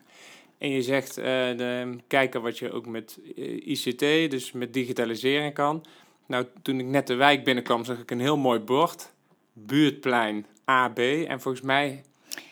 En 0.59 0.71
je 0.71 0.83
zegt 0.83 1.15
de, 1.15 1.97
kijken 2.07 2.43
wat 2.43 2.59
je 2.59 2.73
ook 2.73 2.87
met 2.87 3.19
ICT, 3.65 4.01
dus 4.31 4.53
met 4.53 4.73
digitaliseren 4.73 5.53
kan. 5.53 5.85
Nou, 6.27 6.47
toen 6.63 6.81
ik 6.81 6.87
net 6.87 7.07
de 7.07 7.15
wijk 7.15 7.45
binnenkwam, 7.45 7.85
zag 7.85 7.99
ik 7.99 8.11
een 8.11 8.21
heel 8.21 8.37
mooi 8.37 8.61
bord. 8.61 9.13
Buurtplein 9.53 10.47
AB. 10.71 10.99
En 10.99 11.41
volgens 11.41 11.65
mij 11.65 12.03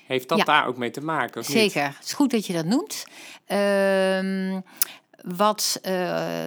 heeft 0.06 0.28
dat 0.28 0.46
daar 0.46 0.66
ook 0.66 0.76
mee 0.76 0.90
te 0.90 1.00
maken. 1.00 1.44
Zeker. 1.44 1.84
Het 1.84 2.04
is 2.04 2.12
goed 2.12 2.30
dat 2.30 2.46
je 2.46 2.52
dat 2.52 2.64
noemt. 2.64 3.06
Uh, 3.48 4.56
wat, 5.24 5.80
uh, 5.86 6.44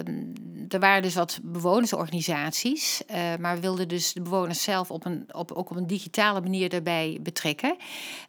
er 0.68 0.78
waren 0.78 1.02
dus 1.02 1.14
wat 1.14 1.40
bewonersorganisaties, 1.42 3.02
uh, 3.10 3.16
maar 3.40 3.54
we 3.54 3.60
wilden 3.60 3.88
dus 3.88 4.12
de 4.12 4.22
bewoners 4.22 4.62
zelf 4.62 4.90
op 4.90 5.04
een, 5.04 5.24
op, 5.32 5.52
ook 5.52 5.70
op 5.70 5.76
een 5.76 5.86
digitale 5.86 6.40
manier 6.40 6.68
daarbij 6.68 7.18
betrekken. 7.20 7.76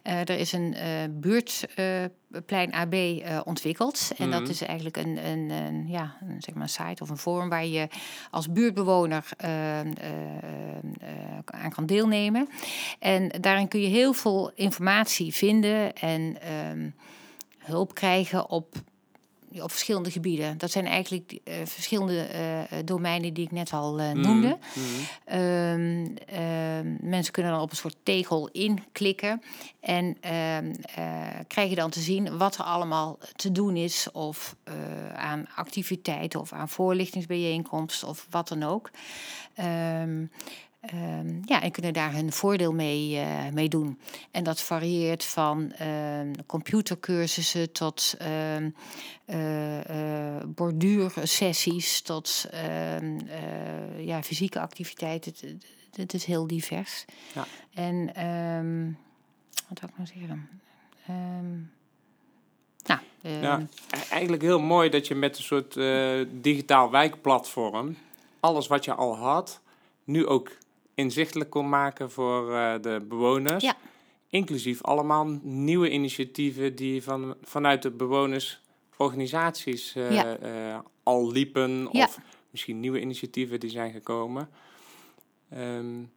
Uh, 0.02 0.20
er 0.20 0.30
is 0.30 0.52
een 0.52 0.76
buurtplein 1.20 2.72
AB 2.72 2.94
ontwikkeld. 3.44 4.10
En 4.16 4.30
dat 4.30 4.40
mhm. 4.40 4.50
is 4.50 4.62
eigenlijk 4.62 4.96
een, 4.96 5.26
een, 5.26 5.50
een, 5.50 5.88
ja, 5.88 6.16
een, 6.20 6.42
zeg 6.42 6.54
maar 6.54 6.62
een 6.62 6.68
site 6.68 7.02
of 7.02 7.10
een 7.10 7.18
forum 7.18 7.48
waar 7.48 7.66
je 7.66 7.88
als 8.30 8.52
buurtbewoner 8.52 9.28
aan 11.44 11.70
kan 11.74 11.86
deelnemen. 11.86 12.48
En 12.98 13.28
daarin 13.40 13.68
kun 13.68 13.80
je 13.80 13.88
heel 13.88 14.12
veel 14.12 14.50
informatie 14.54 15.34
vinden 15.34 15.94
en 15.94 16.40
ehm, 16.40 16.90
hulp 17.58 17.94
krijgen 17.94 18.50
op 18.50 18.74
op 19.62 19.70
verschillende 19.70 20.10
gebieden. 20.10 20.58
Dat 20.58 20.70
zijn 20.70 20.86
eigenlijk 20.86 21.32
uh, 21.32 21.54
verschillende 21.64 22.28
uh, 22.34 22.78
domeinen 22.84 23.34
die 23.34 23.44
ik 23.44 23.50
net 23.50 23.72
al 23.72 24.00
uh, 24.00 24.10
noemde. 24.10 24.58
Mm. 24.74 25.38
Um, 25.38 26.14
mensen 27.00 27.32
kunnen 27.32 27.52
dan 27.52 27.60
op 27.60 27.70
een 27.70 27.76
soort 27.76 27.96
tegel 28.02 28.48
inklikken 28.48 29.42
en 29.80 30.16
ehm, 30.20 30.74
krijgen 31.46 31.76
dan 31.76 31.90
te 31.90 32.00
zien 32.00 32.38
wat 32.38 32.54
er 32.56 32.64
allemaal 32.64 33.18
te 33.36 33.52
doen 33.52 33.76
is, 33.76 34.08
of 34.12 34.56
aan 35.14 35.46
activiteiten 35.54 36.40
of 36.40 36.52
aan 36.52 36.68
voorlichtingsbijeenkomsten 36.68 38.08
of 38.08 38.26
wat 38.30 38.48
dan 38.48 38.62
ook. 38.62 38.90
Um, 40.02 40.30
Um, 40.92 41.40
ja, 41.44 41.62
en 41.62 41.70
kunnen 41.70 41.92
daar 41.92 42.12
hun 42.12 42.32
voordeel 42.32 42.72
mee, 42.72 43.14
uh, 43.14 43.48
mee 43.52 43.68
doen. 43.68 43.98
En 44.30 44.44
dat 44.44 44.60
varieert 44.60 45.24
van 45.24 45.72
uh, 45.80 46.20
computercursussen 46.46 47.72
tot 47.72 48.16
uh, 49.26 49.86
borduursessies, 50.46 52.00
tot 52.00 52.46
ehm, 52.50 53.18
ja, 53.96 54.22
fysieke 54.22 54.60
activiteiten. 54.60 55.32
Het, 55.40 55.66
het, 55.96 56.14
is 56.14 56.24
heel 56.24 56.46
divers. 56.46 57.04
Ja. 57.34 57.46
En 57.74 58.06
wat 59.68 59.78
zou 59.78 59.90
ik 59.90 59.96
nou 59.96 60.08
zeggen? 60.14 60.48
nou, 62.84 63.00
ja, 63.20 63.58
e-, 63.90 64.10
eigenlijk 64.10 64.42
heel 64.42 64.60
mooi 64.60 64.90
dat 64.90 65.06
je 65.06 65.14
met 65.14 65.36
een 65.36 65.44
soort 65.44 65.74
digitaal 66.42 66.90
wijkplatform 66.90 67.96
alles 68.44 68.66
wat 68.66 68.84
je 68.84 68.94
al 68.94 69.16
had, 69.16 69.60
nu 70.04 70.26
ook 70.26 70.50
inzichtelijk 70.94 71.50
kon 71.50 71.68
maken 71.68 72.10
voor 72.10 72.50
uh, 72.50 72.74
de 72.80 73.04
bewoners. 73.08 73.64
Ja. 73.64 73.76
inclusief 74.28 74.82
allemaal 74.82 75.38
nieuwe 75.42 75.90
initiatieven 75.90 76.74
die 76.74 77.02
van, 77.02 77.34
vanuit 77.42 77.82
de 77.82 77.90
bewonersorganisaties 77.90 79.96
uh, 79.96 80.12
ja. 80.12 80.38
uh, 80.42 80.78
al 81.02 81.32
liepen. 81.32 81.88
Ja. 81.92 82.04
Of 82.04 82.18
misschien 82.50 82.80
nieuwe 82.80 83.00
initiatieven 83.00 83.60
die 83.60 83.70
zijn 83.70 83.92
gekomen. 83.92 84.48
Um, 85.56 86.12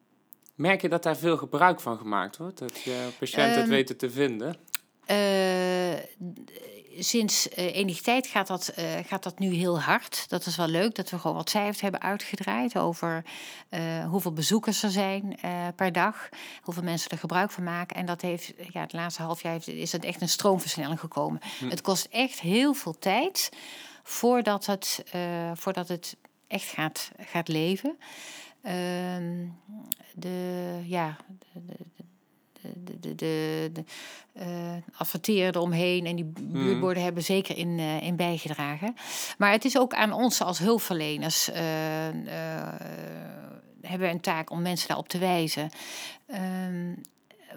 merk 0.55 0.81
je 0.81 0.89
dat 0.89 1.03
daar 1.03 1.17
veel 1.17 1.37
gebruik 1.37 1.79
van 1.79 1.97
gemaakt 1.97 2.37
wordt? 2.37 2.57
Dat 2.57 2.81
je 2.81 3.07
patiënten 3.19 3.53
um, 3.53 3.59
het 3.59 3.69
weten 3.69 3.97
te 3.97 4.09
vinden? 4.09 4.55
Sinds 6.99 7.47
uh, 7.47 7.75
enige 7.75 8.01
tijd 8.01 8.27
gaat 8.27 8.47
dat, 8.47 8.73
uh, 8.79 8.85
gaat 9.07 9.23
dat 9.23 9.39
nu 9.39 9.53
heel 9.53 9.81
hard. 9.81 10.29
Dat 10.29 10.45
is 10.45 10.55
wel 10.55 10.67
leuk 10.67 10.95
dat 10.95 11.09
we 11.09 11.19
gewoon 11.19 11.35
wat 11.35 11.49
cijfers 11.49 11.81
hebben 11.81 12.01
uitgedraaid 12.01 12.77
over 12.77 13.23
hoeveel 14.09 14.33
bezoekers 14.33 14.83
er 14.83 14.91
zijn 14.91 15.39
per 15.75 15.91
dag, 15.91 16.29
hoeveel 16.61 16.83
mensen 16.83 17.09
er 17.09 17.17
gebruik 17.17 17.51
van 17.51 17.63
maken. 17.63 17.95
En 17.95 18.05
dat 18.05 18.21
heeft, 18.21 18.53
ja, 18.71 18.81
het 18.81 18.93
laatste 18.93 19.21
half 19.21 19.41
jaar 19.41 19.51
heeft, 19.53 19.67
is 19.67 19.91
het 19.91 20.03
echt 20.03 20.21
een 20.21 20.29
stroomversnelling 20.29 20.99
gekomen. 20.99 21.41
Hm. 21.59 21.69
Het 21.69 21.81
kost 21.81 22.07
echt 22.11 22.39
heel 22.39 22.73
veel 22.73 22.99
tijd 22.99 23.49
voordat 24.03 24.65
het, 24.65 25.03
voordat 25.53 25.87
het 25.87 26.15
echt 26.47 26.67
gaat, 26.67 27.11
gaat 27.19 27.47
leven. 27.47 27.97
Uh, 28.61 28.73
de, 30.13 30.79
ja, 30.83 31.17
de, 31.53 31.59
de, 31.65 32.03
de, 32.75 33.15
de, 33.15 33.69
de 33.73 33.83
uh, 34.39 34.45
adverteren 34.97 35.55
eromheen 35.55 36.05
en 36.05 36.15
die 36.15 36.31
buurtborden 36.39 36.97
mm. 36.97 37.03
hebben 37.03 37.23
zeker 37.23 37.57
in, 37.57 37.77
uh, 37.77 38.01
in 38.01 38.15
bijgedragen. 38.15 38.95
Maar 39.37 39.51
het 39.51 39.65
is 39.65 39.77
ook 39.77 39.93
aan 39.93 40.13
ons 40.13 40.41
als 40.41 40.59
hulpverleners. 40.59 41.49
Uh, 41.49 41.55
hebben 43.81 44.07
we 44.07 44.13
een 44.13 44.21
taak 44.21 44.49
om 44.49 44.61
mensen 44.61 44.87
daarop 44.87 45.07
te 45.07 45.17
wijzen. 45.17 45.69
Ehm, 46.27 46.93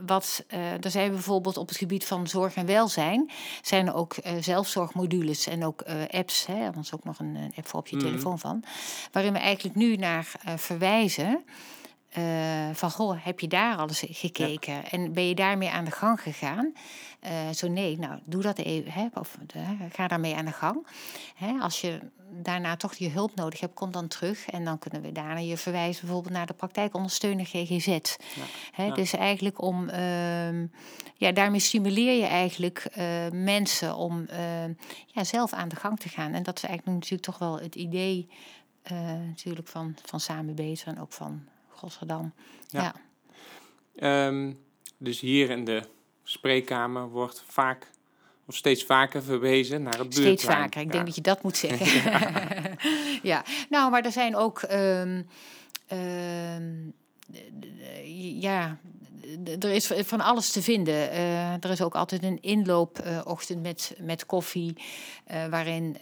wat, 0.06 0.44
uh, 0.48 0.84
er 0.84 0.90
zijn 0.90 1.10
bijvoorbeeld 1.10 1.56
op 1.56 1.68
het 1.68 1.76
gebied 1.76 2.04
van 2.04 2.26
zorg 2.26 2.54
en 2.54 2.66
welzijn... 2.66 3.30
zijn 3.62 3.86
er 3.86 3.94
ook 3.94 4.16
uh, 4.16 4.32
zelfzorgmodules 4.40 5.46
en 5.46 5.64
ook 5.64 5.82
uh, 5.88 5.94
apps. 6.08 6.46
Hè, 6.46 6.54
er 6.54 6.78
is 6.80 6.94
ook 6.94 7.04
nog 7.04 7.18
een, 7.18 7.34
een 7.34 7.52
app 7.56 7.66
voor 7.66 7.80
op 7.80 7.88
je 7.88 7.96
mm. 7.96 8.02
telefoon 8.02 8.38
van. 8.38 8.64
Waarin 9.12 9.32
we 9.32 9.38
eigenlijk 9.38 9.76
nu 9.76 9.96
naar 9.96 10.32
verwijzen... 10.56 11.44
van, 12.72 12.90
goh, 12.90 13.24
heb 13.24 13.40
je 13.40 13.48
daar 13.48 13.76
alles 13.76 14.04
gekeken? 14.06 14.74
Ja. 14.74 14.90
En 14.90 15.12
ben 15.12 15.28
je 15.28 15.34
daarmee 15.34 15.70
aan 15.70 15.84
de 15.84 15.90
gang 15.90 16.20
gegaan? 16.20 16.72
zo 17.54 17.68
nee, 17.68 17.98
nou, 17.98 18.20
doe 18.24 18.42
dat 18.42 18.58
even. 18.58 18.92
Hè, 18.92 19.06
of 19.14 19.38
ga 19.92 20.08
daarmee 20.08 20.36
aan 20.36 20.44
de 20.44 20.52
gang. 20.52 20.86
Hè, 21.34 21.58
als 21.60 21.80
je 21.80 22.00
daarna 22.32 22.76
toch 22.76 22.94
je 22.94 23.08
hulp 23.08 23.34
nodig 23.34 23.60
hebt, 23.60 23.74
kom 23.74 23.92
dan 23.92 24.08
terug. 24.08 24.46
En 24.46 24.64
dan 24.64 24.78
kunnen 24.78 25.02
we 25.02 25.12
daarna 25.12 25.38
je 25.38 25.56
verwijzen 25.56 26.04
bijvoorbeeld 26.04 26.34
naar 26.34 26.46
de 26.46 26.54
praktijkondersteuner 26.54 27.46
GGZ. 27.46 27.86
Ja. 27.86 28.84
Ja. 28.84 28.94
Dus 28.94 29.12
eigenlijk 29.12 29.62
om, 29.62 29.88
uh, 29.88 30.60
ja, 31.16 31.32
daarmee 31.32 31.60
stimuleer 31.60 32.18
je 32.18 32.26
eigenlijk 32.26 32.86
mensen 33.32 33.96
om 33.96 34.26
uh, 34.30 34.64
ja, 35.06 35.24
zelf 35.24 35.52
aan 35.52 35.68
de 35.68 35.76
gang 35.76 36.00
te 36.00 36.08
gaan. 36.08 36.32
En 36.32 36.42
dat 36.42 36.56
is 36.56 36.64
eigenlijk 36.64 36.98
natuurlijk 36.98 37.22
toch 37.22 37.38
wel 37.38 37.60
het 37.60 37.74
idee 37.74 38.28
natuurlijk 39.26 39.68
van, 39.68 39.94
van 40.04 40.20
Samen 40.20 40.54
Beter 40.54 40.88
en 40.88 41.00
ook 41.00 41.12
van 41.12 41.42
Rotterdam. 41.80 42.32
Ja. 42.68 42.94
ja. 43.94 44.26
Um, 44.26 44.58
dus 44.98 45.20
hier 45.20 45.50
in 45.50 45.64
de 45.64 45.82
spreekkamer 46.22 47.08
wordt 47.08 47.44
vaak 47.46 47.90
of 48.46 48.56
steeds 48.56 48.84
vaker 48.84 49.22
verwezen 49.22 49.82
naar 49.82 49.98
het 49.98 50.02
buurtplein. 50.02 50.38
Steeds 50.38 50.54
vaker, 50.54 50.80
ik 50.80 50.86
ja. 50.86 50.92
denk 50.92 51.06
dat 51.06 51.14
je 51.14 51.20
dat 51.20 51.42
moet 51.42 51.56
zeggen. 51.56 51.86
ja. 52.02 52.68
ja, 53.22 53.44
nou, 53.68 53.90
maar 53.90 54.04
er 54.04 54.12
zijn 54.12 54.36
ook... 54.36 54.62
Um, 54.70 55.26
um, 55.92 56.92
ja, 58.40 58.78
er 59.60 59.70
is 59.70 59.86
van 59.86 60.20
alles 60.20 60.50
te 60.50 60.62
vinden. 60.62 60.94
Uh, 60.94 61.52
er 61.52 61.70
is 61.70 61.82
ook 61.82 61.94
altijd 61.94 62.22
een 62.22 62.38
inloopochtend 62.40 63.58
uh, 63.58 63.64
met, 63.64 63.94
met 64.00 64.26
koffie, 64.26 64.74
uh, 65.32 65.46
waarin 65.46 65.96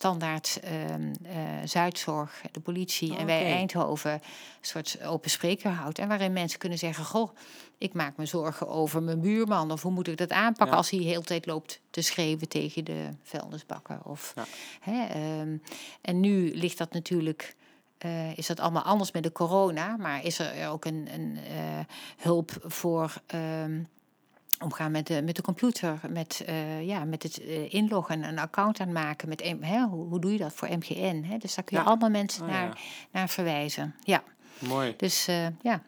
ehm, 0.00 0.12
standaard 0.12 0.60
ehm, 0.60 1.66
Zuidzorg, 1.66 2.42
de 2.52 2.60
politie 2.60 3.12
oh, 3.12 3.20
en 3.20 3.26
wij 3.26 3.40
okay. 3.40 3.52
Eindhoven 3.52 4.12
een 4.12 4.20
soort 4.60 5.02
open 5.02 5.30
spreker 5.30 5.70
houdt. 5.70 5.98
En 5.98 6.08
waarin 6.08 6.32
mensen 6.32 6.58
kunnen 6.58 6.78
zeggen: 6.78 7.04
Goh, 7.04 7.30
ik 7.78 7.92
maak 7.92 8.16
me 8.16 8.26
zorgen 8.26 8.68
over 8.68 9.02
mijn 9.02 9.20
buurman. 9.20 9.70
Of 9.70 9.82
hoe 9.82 9.92
moet 9.92 10.08
ik 10.08 10.16
dat 10.16 10.30
aanpakken 10.30 10.66
ja. 10.66 10.76
als 10.76 10.90
hij 10.90 10.98
de 10.98 11.04
hele 11.04 11.22
tijd 11.22 11.46
loopt 11.46 11.80
te 11.90 12.02
schreeuwen 12.02 12.48
tegen 12.48 12.84
de 12.84 13.08
vuilnisbakken. 13.22 14.00
Of, 14.04 14.32
ja. 14.36 14.44
hè, 14.80 15.40
um, 15.40 15.62
en 16.00 16.20
nu 16.20 16.54
ligt 16.54 16.78
dat 16.78 16.92
natuurlijk. 16.92 17.56
Uh, 18.04 18.38
is 18.38 18.46
dat 18.46 18.60
allemaal 18.60 18.82
anders 18.82 19.12
met 19.12 19.22
de 19.22 19.32
corona, 19.32 19.96
maar 19.96 20.24
is 20.24 20.38
er 20.38 20.68
ook 20.68 20.84
een, 20.84 21.08
een 21.12 21.38
uh, 21.50 21.80
hulp 22.16 22.50
voor 22.62 23.14
um, 23.34 23.88
omgaan 24.62 24.90
met 24.90 25.06
de, 25.06 25.22
met 25.22 25.36
de 25.36 25.42
computer, 25.42 26.00
met, 26.08 26.44
uh, 26.48 26.86
ja, 26.86 27.04
met 27.04 27.22
het 27.22 27.36
inloggen, 27.68 28.22
een 28.22 28.38
account 28.38 28.80
aanmaken. 28.80 29.28
Met, 29.28 29.54
hè, 29.60 29.82
hoe, 29.82 30.08
hoe 30.08 30.20
doe 30.20 30.32
je 30.32 30.38
dat 30.38 30.52
voor 30.52 30.68
MGN? 30.68 31.22
Hè? 31.26 31.38
Dus 31.38 31.54
daar 31.54 31.64
kun 31.64 31.76
je 31.76 31.82
ja. 31.82 31.88
allemaal 31.88 32.10
mensen 32.10 32.42
oh, 32.42 32.50
naar, 32.50 32.66
ja. 32.66 32.74
naar 33.10 33.28
verwijzen. 33.28 33.94
Ja. 34.04 34.22
Mooi. 34.58 34.94
Dus 34.96 35.24
ja. 35.62 35.82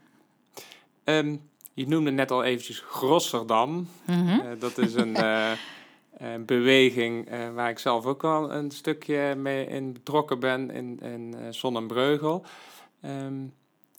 Um, 1.05 1.43
je 1.75 1.89
noemde 1.89 2.11
net 2.11 2.31
al 2.31 2.45
eventjes 2.45 2.79
Grosserdam. 2.79 3.71
Mm 3.71 3.89
-hmm. 4.05 4.41
uh, 4.41 4.61
dat 4.61 4.79
is 4.79 4.95
een, 4.95 5.17
een 6.33 6.45
beweging 6.45 7.29
waar 7.55 7.71
ik 7.71 7.79
zelf 7.79 8.05
ook 8.05 8.23
wel 8.23 8.53
een 8.53 8.71
stukje 8.71 9.35
mee 9.35 9.67
in 9.67 9.93
betrokken 9.93 10.41
ben 10.41 10.71
in, 10.71 11.01
in 11.01 11.55
Zonnebreugel. 11.55 12.45
Um, 13.05 13.55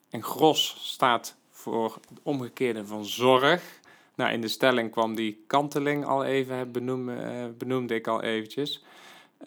en 0.09 0.23
Gros 0.23 0.77
staat 0.79 1.35
voor 1.51 1.97
het 2.09 2.19
omgekeerde 2.23 2.85
van 2.85 3.05
zorg. 3.05 3.79
Nou, 4.17 4.31
in 4.31 4.41
de 4.41 4.47
stelling 4.47 4.91
kwam 4.91 5.15
die 5.15 5.43
kanteling 5.47 6.05
al 6.05 6.23
even, 6.23 6.71
benoemde, 6.71 7.53
benoemde 7.57 7.95
ik 7.95 8.07
al 8.07 8.23
eventjes. 8.23 8.83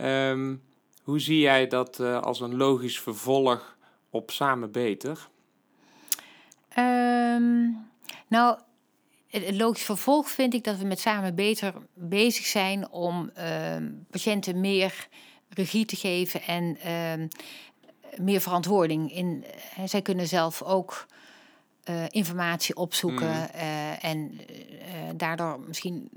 Um, 0.01 0.63
hoe 1.03 1.21
zie 1.21 1.39
jij 1.39 1.67
dat 1.67 2.01
als 2.01 2.41
een 2.41 2.57
logisch 2.57 3.01
vervolg 3.01 3.77
op 4.11 4.31
Samen 4.31 4.71
Beter? 4.71 5.29
Um... 6.79 7.89
Nou, 8.29 8.59
het 9.29 9.57
logisch 9.57 9.83
vervolg 9.83 10.31
vind 10.31 10.55
ik 10.55 10.65
dat 10.65 10.79
we 10.79 10.85
met 10.85 11.01
samen 11.01 11.35
beter 11.35 11.75
bezig 11.95 12.47
zijn 12.47 12.91
om 12.91 13.31
uh, 13.39 13.77
patiënten 14.11 14.61
meer 14.61 15.09
regie 15.49 15.85
te 15.85 15.97
geven 15.97 16.43
en 16.43 16.79
meer 18.17 18.41
verantwoording. 18.41 19.13
In, 19.13 19.45
zij 19.85 20.03
kunnen 20.03 20.27
zelf 20.27 20.63
ook 20.63 21.07
uh, 21.85 22.05
informatie 22.09 22.77
opzoeken 22.77 23.29
mm. 23.29 23.61
en 24.01 24.41
daardoor 25.17 25.61
misschien 25.61 26.11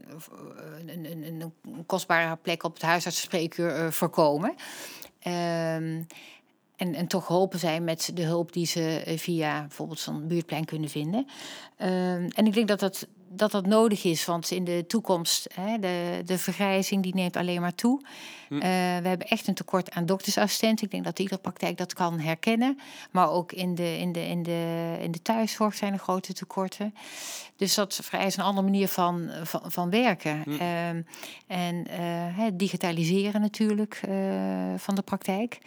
een, 0.86 1.06
een, 1.06 1.42
een, 1.42 1.86
kostbare 1.86 2.36
plek 2.36 2.64
op 2.64 2.74
het 2.74 2.82
huisartsenspreekuur 2.82 3.94
voorkomen. 3.94 4.56
Ehm, 5.20 6.02
en, 6.76 6.96
en 6.96 7.08
toch 7.08 7.26
geholpen 7.26 7.60
zijn 7.60 7.84
met 7.84 8.12
de 8.14 8.24
hulp 8.24 8.54
die 8.54 8.66
ze 8.66 9.02
eh, 9.06 9.18
via 9.18 9.60
bijvoorbeeld 9.62 10.00
zo'n 10.00 10.28
buurtplein 10.28 10.66
kunnen 10.66 10.90
vinden. 10.90 11.28
Uh, 11.78 12.14
en 12.14 12.46
ik 12.46 12.54
denk 12.54 12.68
dat 12.68 12.80
dat, 12.80 13.08
dat 13.36 13.52
dat 13.52 13.66
nodig 13.66 14.04
is, 14.04 14.26
want 14.26 14.52
in 14.52 14.64
de 14.64 14.84
toekomst, 14.88 15.48
hè, 15.54 15.80
de, 15.80 16.22
de 16.26 16.38
vergrijzing 16.38 17.04
die 17.04 17.16
neemt 17.16 17.36
alleen 17.36 17.62
maar 17.62 17.76
toe. 17.76 18.02
Hm. 18.48 18.54
Uh, 18.56 18.62
we 18.62 19.08
hebben 19.08 19.28
echt 19.28 19.48
een 19.48 19.54
tekort 19.54 19.92
aan 19.92 20.06
doktersassistenten. 20.06 20.86
Ik 20.86 20.92
denk 20.92 21.04
dat 21.04 21.20
iedere 21.20 21.42
praktijk 21.42 21.78
dat 21.78 21.94
kan 21.94 22.20
herkennen. 22.20 22.80
Maar 23.12 23.30
ook 23.30 23.52
in 23.52 23.76
de, 23.76 23.98
in 23.98 24.12
de, 24.12 24.28
in 24.28 24.44
de, 24.44 24.98
in 25.02 25.12
de 25.12 25.22
thuiszorg 25.22 25.76
zijn 25.76 25.94
er 25.94 26.00
grote 26.00 26.34
tekorten. 26.34 26.94
Dus 27.56 27.76
dat 27.76 28.00
vereist 28.04 28.38
een 28.38 28.44
andere 28.44 28.66
manier 28.66 28.88
van, 28.88 29.30
van, 29.44 29.62
van 29.66 29.90
werken. 29.90 30.42
Hm. 30.44 30.50
Uh, 30.50 30.88
en 31.48 31.86
uh, 32.00 32.48
digitaliseren 32.54 33.42
natuurlijk 33.42 34.02
van 34.78 34.96
de 34.96 35.02
praktijk. 35.02 35.60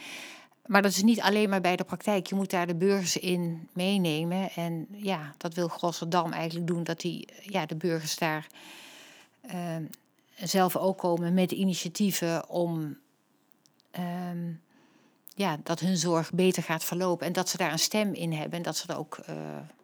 Maar 0.67 0.83
dat 0.83 0.91
is 0.91 1.03
niet 1.03 1.21
alleen 1.21 1.49
maar 1.49 1.61
bij 1.61 1.77
de 1.77 1.85
praktijk. 1.85 2.27
Je 2.27 2.35
moet 2.35 2.51
daar 2.51 2.67
de 2.67 2.75
burgers 2.75 3.17
in 3.17 3.69
meenemen. 3.73 4.51
En 4.51 4.87
ja, 4.91 5.35
dat 5.37 5.55
wil 5.55 5.69
Grosserdam 5.69 6.33
eigenlijk 6.33 6.67
doen. 6.67 6.85
Dat 6.85 7.01
die, 7.01 7.29
ja, 7.43 7.67
de 7.67 7.77
burgers 7.77 8.19
daar 8.19 8.47
uh, 9.55 9.77
zelf 10.37 10.77
ook 10.77 10.99
komen 10.99 11.35
met 11.35 11.53
initiatieven 11.53 12.49
om... 12.49 12.99
Uh, 13.99 14.05
ja, 15.35 15.59
dat 15.63 15.81
hun 15.81 15.97
zorg 15.97 16.33
beter 16.33 16.63
gaat 16.63 16.85
verlopen. 16.85 17.27
En 17.27 17.33
dat 17.33 17.49
ze 17.49 17.57
daar 17.57 17.73
een 17.73 17.79
stem 17.79 18.13
in 18.13 18.33
hebben. 18.33 18.59
En 18.59 18.63
dat 18.63 18.77
ze 18.77 18.89
er 18.89 18.99
ook 18.99 19.19
uh, 19.31 19.37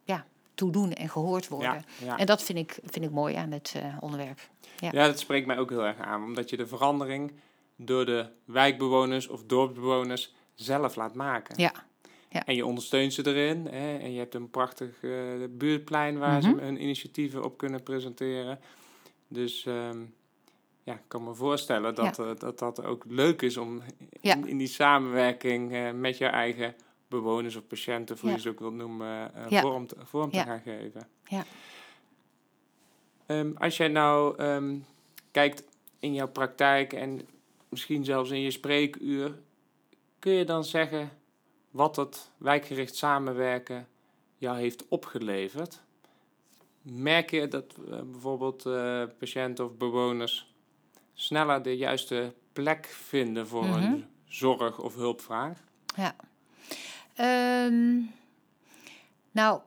ja, 0.04 0.24
toe 0.54 0.70
doen 0.72 0.92
en 0.92 1.08
gehoord 1.08 1.48
worden. 1.48 1.84
Ja, 1.98 2.06
ja. 2.06 2.18
En 2.18 2.26
dat 2.26 2.42
vind 2.42 2.58
ik, 2.58 2.78
vind 2.84 3.04
ik 3.04 3.10
mooi 3.10 3.34
aan 3.34 3.50
het 3.50 3.74
uh, 3.76 3.96
onderwerp. 4.00 4.40
Ja. 4.78 4.90
ja, 4.92 5.06
dat 5.06 5.18
spreekt 5.18 5.46
mij 5.46 5.58
ook 5.58 5.70
heel 5.70 5.84
erg 5.86 5.98
aan. 5.98 6.24
Omdat 6.24 6.50
je 6.50 6.56
de 6.56 6.66
verandering 6.66 7.32
door 7.76 8.06
de 8.06 8.26
wijkbewoners 8.44 9.28
of 9.28 9.44
dorpsbewoners 9.44 10.32
zelf 10.54 10.96
laat 10.96 11.14
maken. 11.14 11.54
Ja. 11.58 11.72
ja. 12.28 12.46
En 12.46 12.54
je 12.54 12.66
ondersteunt 12.66 13.12
ze 13.12 13.26
erin. 13.26 13.66
Hè? 13.66 13.96
En 13.98 14.12
je 14.12 14.18
hebt 14.18 14.34
een 14.34 14.50
prachtig 14.50 15.02
uh, 15.02 15.44
buurtplein 15.50 16.18
waar 16.18 16.38
mm 16.38 16.48
-hmm. 16.48 16.58
ze 16.58 16.64
hun 16.64 16.82
initiatieven 16.82 17.44
op 17.44 17.58
kunnen 17.58 17.82
presenteren. 17.82 18.60
Dus 19.28 19.64
um, 19.64 20.14
ja, 20.82 20.94
ik 20.94 21.04
kan 21.08 21.24
me 21.24 21.34
voorstellen 21.34 21.94
dat, 21.94 22.16
ja. 22.16 22.24
uh, 22.24 22.30
dat 22.38 22.58
dat 22.58 22.84
ook 22.84 23.04
leuk 23.08 23.42
is 23.42 23.56
om 23.56 23.82
ja. 24.20 24.34
in, 24.34 24.48
in, 24.48 24.58
die 24.58 24.68
samenwerking 24.68 25.72
uh, 25.72 25.90
met 25.90 26.18
je 26.18 26.26
eigen 26.26 26.74
bewoners 27.08 27.56
of 27.56 27.66
patiënten, 27.66 28.16
hoe 28.20 28.30
je 28.30 28.40
ze 28.40 28.48
ook 28.48 28.58
wilt 28.58 28.74
noemen, 28.74 29.32
vorm, 29.48 29.86
te, 29.86 29.96
vorm 30.02 30.30
te 30.30 30.38
gaan 30.38 30.60
geven. 30.60 31.08
Ja. 31.24 31.44
Ehm, 33.26 33.50
als 33.54 33.76
jij 33.76 33.88
nou 33.88 34.36
ehm, 34.36 34.78
kijkt 35.30 35.64
in 35.98 36.14
jouw 36.14 36.28
praktijk 36.28 36.92
en 36.92 37.20
misschien 37.68 38.04
zelfs 38.04 38.30
in 38.30 38.40
je 38.40 38.50
spreekuur, 38.50 39.38
kun 40.22 40.32
je 40.32 40.44
dan 40.44 40.64
zeggen 40.64 41.10
wat 41.70 41.96
het 41.96 42.30
wijkgericht 42.36 42.96
samenwerken 42.96 43.88
jou 44.36 44.58
heeft 44.58 44.88
opgeleverd? 44.88 45.80
Merk 46.82 47.30
je 47.30 47.48
dat 47.48 47.64
uh, 47.88 48.00
bijvoorbeeld 48.00 48.66
uh, 48.66 49.02
patiënten 49.18 49.64
of 49.64 49.72
bewoners 49.76 50.54
sneller 51.14 51.62
de 51.62 51.76
juiste 51.76 52.34
plek 52.52 52.86
vinden 52.86 53.46
voor 53.46 53.64
een 53.64 53.90
Mhm. 53.90 54.00
zorg 54.24 54.78
of 54.78 54.94
hulpvraag? 54.94 55.58
Ja. 55.96 56.14
Ehm, 57.14 58.00
nou, 59.30 59.60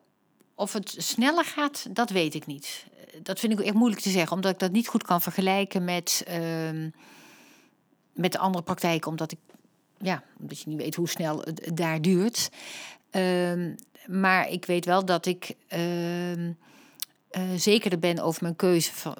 of 0.55 0.73
het 0.73 0.95
sneller 0.97 1.45
gaat, 1.45 1.95
dat 1.95 2.09
weet 2.09 2.33
ik 2.33 2.45
niet. 2.45 2.85
Eh, 2.97 3.19
Dat 3.23 3.39
vind 3.39 3.53
ik 3.53 3.59
echt 3.59 3.73
moeilijk 3.73 4.01
te 4.01 4.09
zeggen, 4.09 4.35
omdat 4.35 4.51
ik 4.51 4.59
dat 4.59 4.71
niet 4.71 4.87
goed 4.87 5.03
kan 5.03 5.21
vergelijken 5.21 5.83
met, 5.83 6.23
ehm, 6.27 6.89
met 8.13 8.31
de 8.31 8.37
andere 8.37 8.63
praktijken, 8.63 9.09
omdat 9.09 9.31
ik 9.31 9.39
ja, 9.97 10.23
omdat 10.39 10.60
je 10.60 10.69
niet 10.69 10.77
weet 10.77 10.95
hoe 10.95 11.10
snel 11.10 11.39
het, 11.39 11.71
daar 11.73 12.01
duurt. 12.01 12.49
Ehm, 13.10 13.73
maar 14.08 14.49
ik 14.49 14.65
weet 14.65 14.86
wel 14.86 15.05
dat 15.05 15.25
ik 15.25 15.55
ehm 15.67 16.51
eh, 17.36 17.43
zekerder 17.55 17.99
ben 17.99 18.19
over 18.19 18.43
mijn 18.43 18.55
keuze 18.55 18.93
van 18.93 19.15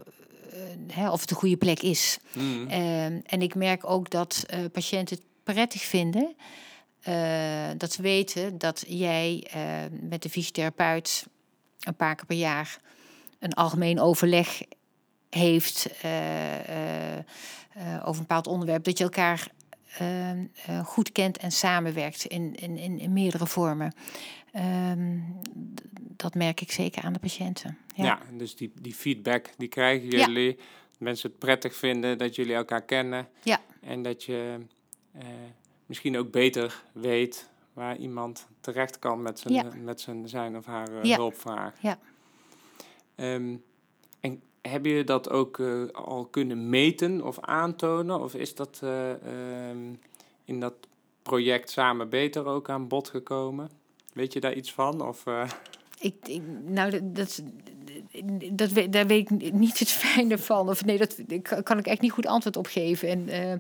eh, 0.52 0.60
hè, 0.96 1.12
of 1.12 1.20
het 1.20 1.30
de 1.30 1.36
goede 1.36 1.58
plek 1.58 1.82
is. 1.82 2.18
Mm. 2.34 2.68
Ehm, 2.68 3.20
en 3.26 3.42
ik 3.42 3.56
merk 3.56 3.90
ook 3.90 4.10
dat 4.10 4.44
eh, 4.48 4.60
patiënten 4.72 5.16
het 5.16 5.26
prettig 5.44 5.82
vinden. 5.82 6.36
dat 7.78 7.92
ze 7.92 8.02
weten 8.02 8.58
dat 8.58 8.84
jij 8.88 9.48
met 10.02 10.22
de 10.22 10.30
fysiotherapeut 10.30 11.26
een 11.80 11.96
paar 11.96 12.16
keer 12.16 12.26
per 12.26 12.38
jaar 12.38 12.80
een 13.40 13.54
algemeen 13.54 14.00
overleg 14.00 14.62
heeft 15.30 15.90
over 17.98 18.14
een 18.14 18.18
bepaald 18.18 18.48
onderwerp. 18.48 18.84
Dat 18.84 18.98
je 18.98 19.04
elkaar 19.04 19.52
eh, 19.98 20.32
eh, 20.32 20.86
goed 20.86 21.12
kent 21.12 21.38
en 21.38 21.52
samenwerkt 21.52 22.26
in, 22.26 22.56
in, 22.56 22.78
in, 22.78 23.00
in 23.00 23.14
meerdere 23.14 23.48
vormen. 23.48 23.94
Ehm, 24.52 25.18
dat 25.98 26.36
merk 26.36 26.62
ik 26.62 26.72
zeker 26.72 27.04
aan 27.04 27.14
de 27.14 27.20
patiënten. 27.20 27.78
Ja. 27.96 28.04
Ja. 28.04 28.20
dus 28.38 28.56
die, 28.56 28.72
die 28.82 28.94
feedback 28.94 29.50
die 29.58 29.68
krijgen 29.68 30.12
Ja. 30.12 30.18
jullie. 30.26 30.58
Mensen 30.98 31.30
het 31.30 31.40
prettig 31.40 31.76
vinden 31.76 32.18
dat 32.18 32.36
jullie 32.36 32.54
elkaar 32.56 32.82
kennen. 32.82 33.28
Ja. 33.44 33.62
En 33.82 34.02
dat 34.02 34.24
je 34.24 34.58
eh, 35.12 35.26
misschien 35.86 36.18
ook 36.18 36.32
beter 36.32 36.84
weet 36.92 37.50
waar 37.74 37.98
iemand 37.98 38.48
terecht 38.60 39.00
kan 39.00 39.22
met 39.22 39.40
zijn, 39.40 39.54
Ja. 39.54 39.64
met 39.82 40.02
zijn, 40.02 40.28
zijn 40.30 40.58
of 40.58 40.66
haar 40.66 41.02
eh, 41.02 41.16
hulpvraag. 41.16 41.74
Ja. 41.82 42.00
Ehm, 43.16 43.56
hebben 44.70 44.92
jullie 44.92 45.06
dat 45.06 45.30
ook 45.30 45.60
eh, 45.60 45.84
al 45.92 46.26
kunnen 46.26 46.70
meten 46.70 47.22
of 47.22 47.40
aantonen? 47.40 48.22
Of 48.22 48.34
is 48.34 48.56
dat 48.56 48.80
eh, 48.84 49.12
ehm, 49.12 49.94
in 50.46 50.60
dat 50.60 50.74
project 51.24 51.70
samen 51.70 52.10
beter 52.10 52.46
ook 52.46 52.70
aan 52.70 52.88
bod 52.88 53.10
gekomen? 53.10 53.70
Weet 54.14 54.34
je 54.34 54.40
daar 54.40 54.54
iets 54.54 54.74
van? 54.74 55.08
Of, 55.08 55.26
eh, 55.26 55.50
Ik, 56.00 56.16
ik, 56.28 56.42
nou, 56.66 56.92
dat, 56.92 57.16
dat, 57.16 57.42
dat, 58.52 58.92
daar 58.92 59.08
weet 59.08 59.32
ik 59.32 59.54
niet 59.54 59.80
het 59.80 59.90
fijne 59.90 60.38
van. 60.38 60.70
Of 60.70 60.86
nee, 60.86 60.98
dat 60.98 61.18
kan 61.64 61.78
ik 61.78 61.86
echt 61.86 62.02
niet 62.02 62.12
goed 62.12 62.26
antwoord 62.26 62.58
op 62.58 62.68
geven. 62.68 63.30
En, 63.30 63.60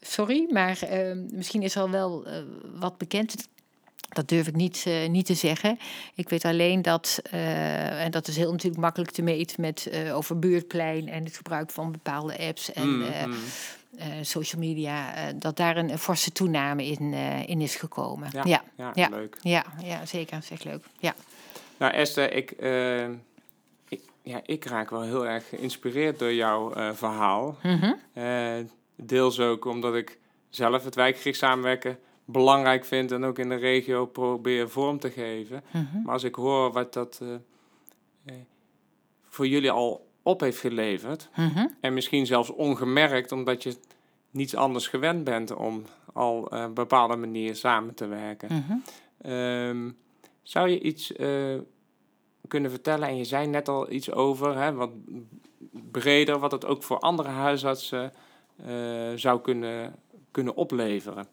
sorry, 0.00 0.46
maar 0.50 0.82
eh, 0.82 1.16
misschien 1.32 1.62
is 1.62 1.74
er 1.74 1.80
al 1.80 1.90
wel 1.90 2.26
wat 2.74 2.98
bekend. 2.98 3.48
Dat 4.12 4.28
durf 4.28 4.46
ik 4.46 4.54
niet, 4.54 4.84
eh, 4.86 5.08
niet 5.08 5.26
te 5.26 5.34
zeggen. 5.34 5.78
Ik 6.14 6.28
weet 6.28 6.44
alleen 6.44 6.82
dat, 6.82 7.20
eh, 7.30 8.04
en 8.04 8.10
dat 8.10 8.28
is 8.28 8.36
heel 8.36 8.50
natuurlijk 8.50 8.80
makkelijk 8.80 9.10
te 9.10 9.22
meten 9.22 9.60
met 9.60 9.86
eh, 9.86 10.16
over 10.16 10.38
buurtplein 10.38 11.08
en 11.08 11.24
het 11.24 11.36
gebruik 11.36 11.70
van 11.70 11.92
bepaalde 11.92 12.38
apps 12.38 12.72
en 12.72 12.88
mm, 12.88 13.04
mm. 13.26 13.34
social 14.24 14.60
media, 14.60 15.12
dat 15.32 15.56
daar 15.56 15.76
een, 15.76 15.98
forse 15.98 16.32
toename 16.32 16.86
in, 16.86 17.14
in 17.46 17.60
is 17.60 17.74
gekomen. 17.74 18.28
Ja. 18.32 18.42
Ja, 18.44 18.62
ja, 18.76 18.90
ja. 18.94 19.08
leuk. 19.08 19.36
ja, 19.40 19.64
ja, 19.82 20.06
zeker. 20.06 20.34
Dat 20.34 20.42
is 20.42 20.50
echt 20.50 20.64
leuk. 20.64 20.84
Ja. 20.98 21.14
Nou, 21.76 21.92
Esther, 21.92 22.32
ik, 22.32 22.50
ik, 23.88 24.00
ja, 24.22 24.40
ik 24.46 24.64
raak 24.64 24.90
wel 24.90 25.02
heel 25.02 25.26
erg 25.26 25.48
geïnspireerd 25.48 26.18
door 26.18 26.32
jouw 26.32 26.72
verhaal. 26.94 27.58
Mhm. 27.62 27.92
Deels 28.96 29.40
ook 29.40 29.64
omdat 29.64 29.94
ik 29.94 30.18
zelf 30.50 30.84
het 30.84 30.94
wijkgericht 30.94 31.38
samenwerken 31.38 31.98
belangrijk 32.24 32.84
vind 32.84 33.12
en 33.12 33.24
ook 33.24 33.38
in 33.38 33.48
de 33.48 33.54
regio 33.54 34.06
probeer 34.06 34.68
vorm 34.70 34.98
te 34.98 35.10
geven. 35.10 35.64
Mhm. 35.72 36.02
Maar 36.02 36.12
als 36.12 36.24
ik 36.24 36.34
hoor 36.34 36.72
wat 36.72 36.92
dat 36.92 37.18
eh, 37.22 37.34
eh, 38.24 38.34
voor 39.28 39.46
jullie 39.46 39.70
al 39.70 40.10
op 40.22 40.40
heeft 40.40 40.58
geleverd, 40.58 41.28
Mhm. 41.36 41.66
en 41.80 41.94
misschien 41.94 42.26
zelfs 42.26 42.50
ongemerkt 42.50 43.32
omdat 43.32 43.62
je 43.62 43.76
niets 44.30 44.54
anders 44.56 44.88
gewend 44.88 45.24
bent 45.24 45.54
om 45.54 45.82
al 46.12 46.36
eh, 46.36 46.42
op 46.60 46.68
een 46.68 46.74
bepaalde 46.74 47.16
manier 47.16 47.56
samen 47.56 47.94
te 47.94 48.06
werken. 48.06 48.48
Mhm. 48.54 48.72
Ehm, 49.18 49.90
zou 50.42 50.68
je 50.68 50.80
iets 50.80 51.12
eh, 51.12 51.54
kunnen 52.48 52.70
vertellen? 52.70 53.08
En 53.08 53.16
je 53.16 53.24
zei 53.24 53.46
net 53.46 53.68
al 53.68 53.90
iets 53.90 54.10
over, 54.12 54.56
hè, 54.58 54.72
wat 54.72 54.90
breder, 55.90 56.38
wat 56.38 56.52
het 56.52 56.66
ook 56.66 56.82
voor 56.82 56.98
andere 56.98 57.28
huisartsen 57.28 58.12
eh, 58.66 59.12
zou 59.14 59.40
kunnen, 59.40 59.94
kunnen 60.30 60.54
opleveren. 60.56 61.26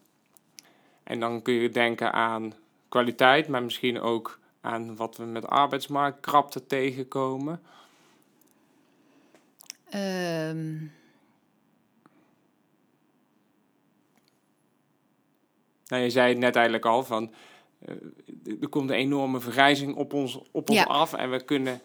En 1.10 1.20
dan 1.20 1.42
kun 1.42 1.54
je 1.54 1.68
denken 1.70 2.12
aan 2.12 2.52
kwaliteit, 2.88 3.48
maar 3.48 3.62
misschien 3.62 4.00
ook 4.00 4.38
aan 4.60 4.96
wat 4.96 5.16
we 5.16 5.24
met 5.24 5.46
arbeidsmarktkrapte 5.46 6.66
tegenkomen. 6.66 7.60
Ehm, 9.90 10.76
Nou, 15.86 16.02
je 16.02 16.10
zei 16.10 16.28
het 16.28 16.38
net 16.38 16.54
eigenlijk 16.56 16.86
al 16.86 17.04
van. 17.04 17.32
eh, 17.78 17.94
er 18.60 18.68
komt 18.68 18.90
een 18.90 18.96
enorme 18.96 19.40
vergrijzing 19.40 19.94
op 19.94 20.12
ons, 20.12 20.40
op 20.50 20.68
ons 20.70 20.78
Ja. 20.78 20.84
af 20.84 21.12
en 21.12 21.30
we 21.30 21.44
kunnen 21.44 21.80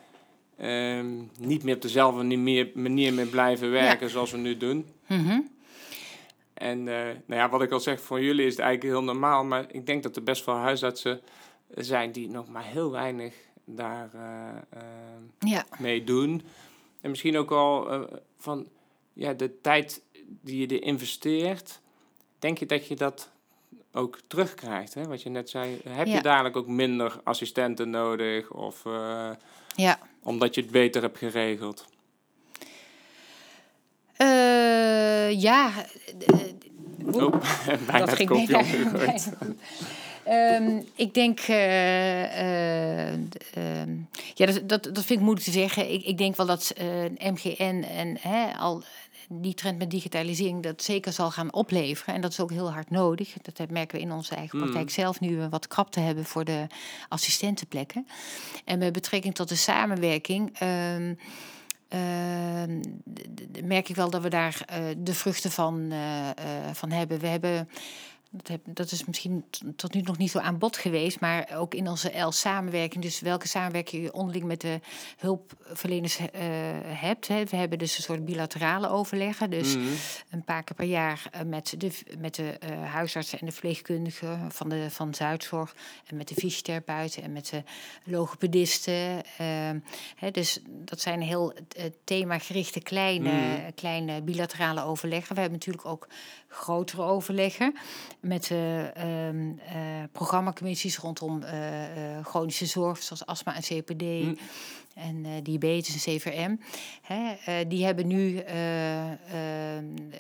ehm, 0.57 1.15
niet 1.39 1.63
meer 1.63 1.75
op 1.75 1.81
dezelfde 1.81 2.23
ni- 2.23 2.37
meer- 2.37 2.71
manier 2.73 3.13
meer 3.13 3.25
blijven 3.27 3.71
werken 3.71 4.09
zoals 4.09 4.31
we 4.31 4.37
nu 4.37 4.57
doen. 4.57 4.87
mhm. 5.07 5.39
En 6.55 6.87
eh, 6.87 7.03
nou 7.03 7.41
ja, 7.41 7.49
wat 7.49 7.61
ik 7.61 7.71
al 7.71 7.79
zeg, 7.79 8.01
voor 8.01 8.21
jullie 8.21 8.45
is 8.45 8.51
het 8.51 8.61
eigenlijk 8.61 8.93
heel 8.95 9.03
normaal, 9.03 9.43
maar 9.43 9.65
ik 9.71 9.85
denk 9.85 10.03
dat 10.03 10.15
er 10.15 10.23
best 10.23 10.45
wel 10.45 10.55
huisartsen 10.55 11.21
zijn 11.75 12.11
die 12.11 12.29
nog 12.29 12.47
maar 12.47 12.63
heel 12.63 12.91
weinig 12.91 13.33
daar 13.65 14.09
eh, 14.13 14.79
eh, 14.81 15.49
Ja, 15.49 15.65
mee 15.77 16.03
doen. 16.03 16.41
En 17.01 17.09
misschien 17.09 17.37
ook 17.37 17.51
al 17.51 18.07
van 18.37 18.67
ja, 19.13 19.33
de 19.33 19.61
tijd 19.61 20.01
die 20.25 20.59
je 20.59 20.75
er 20.75 20.83
investeert, 20.83 21.81
denk 22.39 22.57
je 22.57 22.65
dat 22.65 22.87
je 22.87 22.95
dat 22.95 23.31
ook 23.91 24.19
terugkrijgt? 24.27 24.93
Hè? 24.93 25.07
Wat 25.07 25.21
je 25.21 25.29
net 25.29 25.49
zei, 25.49 25.79
heb 25.87 26.07
je 26.07 26.21
dadelijk 26.21 26.55
ook 26.55 26.67
minder 26.67 27.19
assistenten 27.23 27.89
nodig 27.89 28.51
of 28.51 28.83
ja. 29.75 29.99
omdat 30.21 30.55
je 30.55 30.61
het 30.61 30.71
beter 30.71 31.01
hebt 31.01 31.17
geregeld? 31.17 31.85
Eh, 34.17 35.41
ja. 35.41 35.71
Oh, 37.11 37.33
bijna 37.87 38.05
dat 38.05 38.15
ging 38.15 38.29
kopje 38.29 38.45
bijna- 38.47 38.57
omgegooid. 38.59 39.31
ik 40.95 41.13
denk, 41.13 41.39
ja, 44.33 44.45
dat, 44.45 44.69
dat, 44.69 44.83
dat 44.83 45.05
vind 45.05 45.09
ik 45.09 45.19
moeilijk 45.19 45.45
te 45.45 45.51
zeggen. 45.51 45.93
Ik, 45.93 46.03
ik 46.03 46.17
denk 46.17 46.35
wel 46.35 46.45
dat 46.45 46.73
eh, 46.77 47.31
MGN 47.31 47.83
en 47.97 48.17
hè, 48.19 48.57
al 48.57 48.83
die 49.29 49.53
trend 49.53 49.77
met 49.77 49.91
digitalisering 49.91 50.63
dat 50.63 50.83
zeker 50.83 51.13
zal 51.13 51.31
gaan 51.31 51.53
opleveren. 51.53 52.15
En 52.15 52.21
dat 52.21 52.31
is 52.31 52.39
ook 52.39 52.51
heel 52.51 52.71
hard 52.71 52.89
nodig. 52.89 53.33
Dat 53.41 53.69
merken 53.69 53.97
we 53.97 54.03
in 54.03 54.11
onze 54.11 54.35
eigen 54.35 54.57
Mm. 54.57 54.63
praktijk 54.63 54.89
zelf 54.89 55.19
nu 55.19 55.37
we 55.37 55.49
wat 55.49 55.67
krapte 55.67 55.99
hebben 55.99 56.25
voor 56.25 56.43
de 56.45 56.67
assistentenplekken. 57.09 58.07
En 58.65 58.79
met 58.79 58.93
betrekking 58.93 59.35
tot 59.35 59.49
de 59.49 59.55
samenwerking. 59.55 60.57
ehm, 60.59 61.13
merk 63.63 63.89
ik 63.89 63.95
wel 63.95 64.09
dat 64.09 64.21
we 64.21 64.29
daar 64.29 64.61
eh, 64.65 64.83
de 64.97 65.13
vruchten 65.13 65.51
van, 65.51 65.91
eh, 65.91 66.29
eh, 66.29 66.35
van 66.73 66.91
hebben. 66.91 67.19
We 67.19 67.27
hebben 67.27 67.69
dat, 68.37 68.47
heb, 68.47 68.61
dat 68.65 68.91
is 68.91 69.05
misschien 69.05 69.45
tot 69.75 69.93
nu 69.93 70.01
nog 70.01 70.17
niet 70.17 70.31
zo 70.31 70.39
aan 70.39 70.57
bod 70.57 70.77
geweest, 70.77 71.19
maar 71.19 71.49
ook 71.55 71.73
in 71.73 71.87
onze 71.87 72.19
L-samenwerking, 72.19 73.03
dus 73.03 73.19
welke 73.19 73.47
samenwerking 73.47 74.03
je 74.03 74.13
onderling 74.13 74.45
met 74.45 74.61
de 74.61 74.79
hulpverleners 75.17 76.17
eh, 76.17 76.29
hebt. 76.83 77.27
Hè. 77.27 77.43
We 77.45 77.55
hebben 77.55 77.77
dus 77.77 77.97
een 77.97 78.03
soort 78.03 78.25
bilaterale 78.25 78.89
overleggen, 78.89 79.49
dus 79.49 79.75
Mhm. 79.75 79.85
een 80.29 80.43
paar 80.43 80.63
keer 80.63 80.75
per 80.75 80.85
jaar 80.85 81.27
eh, 81.31 81.41
met 81.41 81.73
de, 81.77 81.91
met 82.19 82.35
de 82.35 82.49
eh, 82.49 82.83
huisartsen 82.91 83.39
en 83.39 83.45
de 83.45 83.51
verpleegkundigen 83.51 84.51
van, 84.51 84.69
de, 84.69 84.89
van 84.89 85.13
Zuidzorg 85.13 85.75
en 86.07 86.17
met 86.17 86.27
de 86.27 86.35
fysiotherapeuten 86.35 87.23
en 87.23 87.31
met 87.33 87.45
de 87.49 87.63
logopedisten. 88.03 89.23
ehm, 89.37 89.79
hè, 90.15 90.31
dus 90.31 90.59
dat 90.67 91.01
zijn 91.01 91.21
heel 91.21 91.53
themagerichte 92.03 92.79
kleine, 92.79 93.29
Mhm. 93.31 93.71
kleine 93.75 94.21
bilaterale 94.21 94.83
overleggen. 94.83 95.35
We 95.35 95.41
hebben 95.41 95.59
natuurlijk 95.59 95.85
ook 95.85 96.07
grotere 96.47 97.01
overleggen. 97.01 97.75
Met 98.25 98.47
de 98.47 98.91
ehm, 98.93 99.51
eh, 99.57 100.03
programmacommissies 100.11 100.97
rondom 100.97 101.43
eh, 101.43 102.17
eh, 102.17 102.25
chronische 102.25 102.65
zorg, 102.65 103.03
zoals 103.03 103.25
astma 103.25 103.55
en 103.55 103.61
CPD. 103.61 104.01
Hm. 104.01 104.33
En 104.95 105.43
diabetes 105.43 105.93
en 105.93 106.17
CVM. 106.17 106.55
Hè, 107.01 107.67
die 107.67 107.85
hebben 107.85 108.07
nu, 108.07 108.37
eh, 108.37 109.05
ehm, 109.05 109.15
eh, 110.11 110.19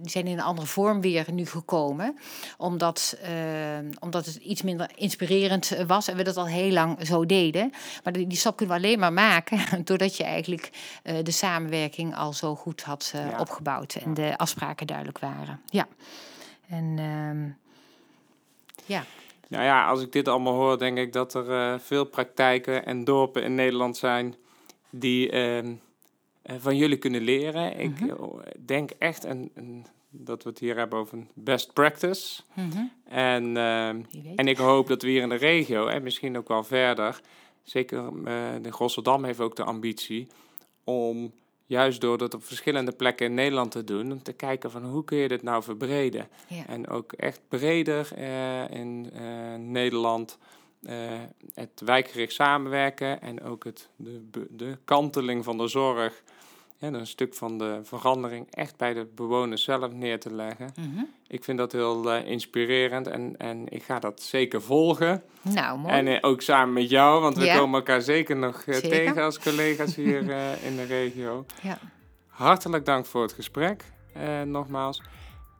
die 0.00 0.10
zijn 0.10 0.26
in 0.26 0.32
een 0.32 0.44
andere 0.44 0.66
vorm 0.66 1.00
weer 1.00 1.32
nu 1.32 1.46
gekomen. 1.46 2.18
Omdat, 2.56 3.16
eh, 3.22 3.30
omdat 3.98 4.26
het 4.26 4.34
iets 4.34 4.62
minder 4.62 4.90
inspirerend 4.94 5.76
was 5.86 6.08
en 6.08 6.16
we 6.16 6.22
dat 6.22 6.36
al 6.36 6.46
heel 6.46 6.72
lang 6.72 7.06
zo 7.06 7.26
deden. 7.26 7.72
Maar 8.04 8.12
die, 8.12 8.26
die 8.26 8.38
stap 8.38 8.56
kunnen 8.56 8.76
we 8.76 8.82
alleen 8.82 8.98
maar 8.98 9.12
maken 9.12 9.60
doordat 9.84 10.16
je 10.16 10.24
eigenlijk 10.24 10.70
de 11.22 11.30
samenwerking 11.30 12.16
al 12.16 12.32
zo 12.32 12.54
goed 12.54 12.82
had 12.82 13.14
opgebouwd. 13.38 13.94
En 13.94 14.14
de 14.14 14.38
afspraken 14.38 14.86
duidelijk 14.86 15.18
waren. 15.18 15.60
Ja. 15.66 15.86
En 16.68 16.94
ehm, 16.98 17.48
ja. 18.86 19.04
Nou 19.48 19.64
ja, 19.64 19.86
als 19.88 20.02
ik 20.02 20.12
dit 20.12 20.28
allemaal 20.28 20.54
hoor, 20.54 20.78
denk 20.78 20.98
ik 20.98 21.12
dat 21.12 21.34
er 21.34 21.50
eh, 21.50 21.78
veel 21.78 22.04
praktijken 22.04 22.86
en 22.86 23.04
dorpen 23.04 23.42
in 23.42 23.54
Nederland 23.54 23.96
zijn 23.96 24.34
die 24.90 25.30
ehm, 25.30 25.74
eh, 26.42 26.56
van 26.58 26.76
jullie 26.76 26.96
kunnen 26.98 27.20
leren. 27.22 27.78
Ik 27.78 28.00
Mhm. 28.00 28.10
eh, 28.10 28.52
denk 28.64 28.90
echt 28.98 29.24
en, 29.24 29.50
en 29.54 29.86
dat 30.10 30.42
we 30.42 30.48
het 30.48 30.58
hier 30.58 30.76
hebben 30.76 30.98
over 30.98 31.18
een 31.18 31.28
best 31.34 31.72
practice. 31.72 32.40
Mhm. 32.54 32.84
En, 33.04 33.56
ehm, 33.56 34.02
en 34.36 34.48
ik 34.48 34.56
hoop 34.56 34.86
dat 34.86 35.02
we 35.02 35.08
hier 35.08 35.22
in 35.22 35.28
de 35.28 35.34
regio 35.34 35.86
en 35.86 36.02
misschien 36.02 36.36
ook 36.38 36.48
wel 36.48 36.64
verder, 36.64 37.20
zeker 37.62 38.10
de 38.62 38.70
Rotterdam 38.70 39.24
heeft 39.24 39.40
ook 39.40 39.56
de 39.56 39.64
ambitie 39.64 40.26
om 40.84 41.32
juist 41.68 42.00
door 42.00 42.18
dat 42.18 42.34
op 42.34 42.44
verschillende 42.44 42.92
plekken 42.92 43.26
in 43.26 43.34
Nederland 43.34 43.70
te 43.70 43.84
doen, 43.84 44.12
om 44.12 44.22
te 44.22 44.32
kijken 44.32 44.70
van 44.70 44.84
hoe 44.84 45.04
kun 45.04 45.18
je 45.18 45.28
dit 45.28 45.42
nou 45.42 45.62
verbreden. 45.62 46.28
Ja. 46.48 46.66
En 46.66 46.88
ook 46.88 47.12
echt 47.12 47.40
breder 47.48 48.08
eh, 48.14 48.70
in 48.70 49.10
eh, 49.12 49.54
Nederland 49.54 50.38
eh, 50.82 50.96
het 51.54 51.80
wijkgericht 51.84 52.32
samenwerken 52.32 53.20
en 53.20 53.42
ook 53.42 53.64
het, 53.64 53.88
de, 53.96 54.46
de 54.50 54.78
kanteling 54.84 55.44
van 55.44 55.58
de 55.58 55.68
zorg 55.68 56.22
en 56.78 56.94
een 56.94 57.06
stuk 57.06 57.34
van 57.34 57.58
de 57.58 57.80
verandering 57.82 58.46
echt 58.50 58.76
bij 58.76 58.94
de 58.94 59.06
bewoners 59.14 59.62
zelf 59.64 59.92
neer 59.92 60.20
te 60.20 60.34
leggen. 60.34 60.72
Mhm. 60.76 61.02
Ik 61.26 61.44
vind 61.44 61.58
dat 61.58 61.72
heel 61.72 62.12
eh, 62.12 62.30
inspirerend 62.30 63.06
en, 63.06 63.34
en 63.38 63.64
ik 63.68 63.82
ga 63.82 63.98
dat 63.98 64.20
zeker 64.22 64.62
volgen. 64.62 65.22
Nou, 65.42 65.78
mooi. 65.78 65.92
En 65.94 66.06
eh, 66.06 66.18
ook 66.20 66.42
samen 66.42 66.72
met 66.74 66.90
jou, 66.90 67.20
want 67.20 67.36
we 67.36 67.44
Ja. 67.44 67.56
komen 67.58 67.78
elkaar 67.78 68.00
zeker 68.00 68.36
nog 68.36 68.62
eh, 68.62 68.74
Zeker. 68.74 68.90
tegen 68.90 69.22
als 69.22 69.38
collega's 69.38 69.94
hier 69.94 70.18
in 70.68 70.76
de 70.76 70.84
regio. 70.88 71.46
ja. 71.62 71.78
Hartelijk 72.26 72.84
dank 72.84 73.06
voor 73.06 73.22
het 73.22 73.32
gesprek, 73.32 73.84
nogmaals. 74.44 75.02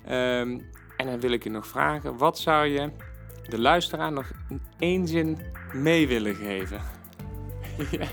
Ehm, 0.05 0.59
en 0.97 1.07
dan 1.07 1.21
wil 1.21 1.31
ik 1.31 1.45
je 1.45 1.51
nog 1.51 1.67
vragen, 1.67 2.17
wat 2.17 2.39
zou 2.39 2.67
je 2.67 2.91
de 3.49 3.59
luisteraar 3.61 4.13
nog 4.13 4.31
in 4.49 4.61
één 4.79 5.09
zin 5.09 5.39
mee 5.73 6.09
willen 6.09 6.35
geven? 6.35 6.81
ja. 7.91 8.07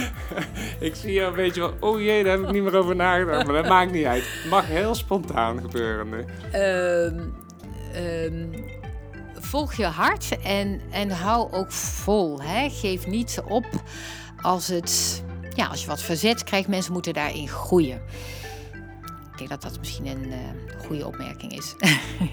ik 0.88 0.94
zie 0.94 1.20
een 1.20 1.34
beetje 1.34 1.60
van, 1.60 1.74
oh 1.80 2.00
jee, 2.00 2.24
daar 2.24 2.38
heb 2.38 2.46
ik 2.46 2.52
niet 2.52 2.62
meer 2.62 2.76
over 2.76 2.96
nagedacht, 2.96 3.46
maar 3.46 3.62
dat 3.62 3.68
maakt 3.68 3.92
niet 3.92 4.06
uit. 4.06 4.24
Het 4.42 4.50
mag 4.50 4.66
heel 4.66 4.94
spontaan 4.94 5.60
gebeuren. 5.60 6.26
Ehm, 6.52 7.20
ehm, 7.92 8.62
volg 9.34 9.74
je 9.74 9.84
hart 9.84 10.40
en, 10.42 10.80
en 10.90 11.10
hou 11.10 11.52
ook 11.52 11.72
vol. 11.72 12.42
Hè? 12.42 12.68
Geef 12.70 13.06
niet 13.06 13.42
op 13.48 13.66
als, 14.40 14.68
het, 14.68 15.22
ja, 15.54 15.66
als 15.66 15.80
je 15.80 15.86
wat 15.86 16.02
verzet 16.02 16.44
krijgt. 16.44 16.68
Mensen 16.68 16.92
moeten 16.92 17.12
daarin 17.14 17.48
groeien. 17.48 18.00
Ik 19.32 19.38
denk 19.38 19.50
dat 19.50 19.62
dat 19.62 19.78
misschien 19.78 20.06
een 20.06 20.32
eh, 20.32 20.38
goede 20.86 21.06
opmerking 21.06 21.52
is. 21.52 21.74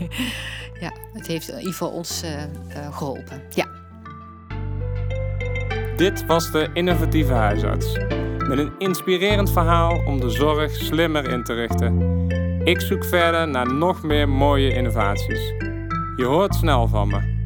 ja, 0.85 0.93
het 1.13 1.27
heeft 1.27 1.49
in 1.49 1.57
ieder 1.57 1.71
geval 1.71 1.89
ons 1.89 2.21
eh, 2.21 2.43
eh, 2.43 2.49
geholpen. 2.97 3.41
Ja. 3.49 3.68
Dit 5.99 6.25
was 6.25 6.51
de 6.51 6.69
innovatieve 6.73 7.33
huisarts. 7.33 7.97
Met 8.47 8.57
een 8.57 8.71
inspirerend 8.77 9.51
verhaal 9.51 10.03
om 10.05 10.19
de 10.19 10.29
zorg 10.29 10.75
slimmer 10.75 11.31
in 11.31 11.43
te 11.43 11.53
richten. 11.53 12.27
Ik 12.63 12.81
zoek 12.81 13.05
verder 13.05 13.47
naar 13.47 13.73
nog 13.73 14.03
meer 14.03 14.29
mooie 14.29 14.73
innovaties. 14.73 15.53
Je 16.15 16.25
hoort 16.25 16.55
snel 16.55 16.87
van 16.87 17.07
me. 17.07 17.38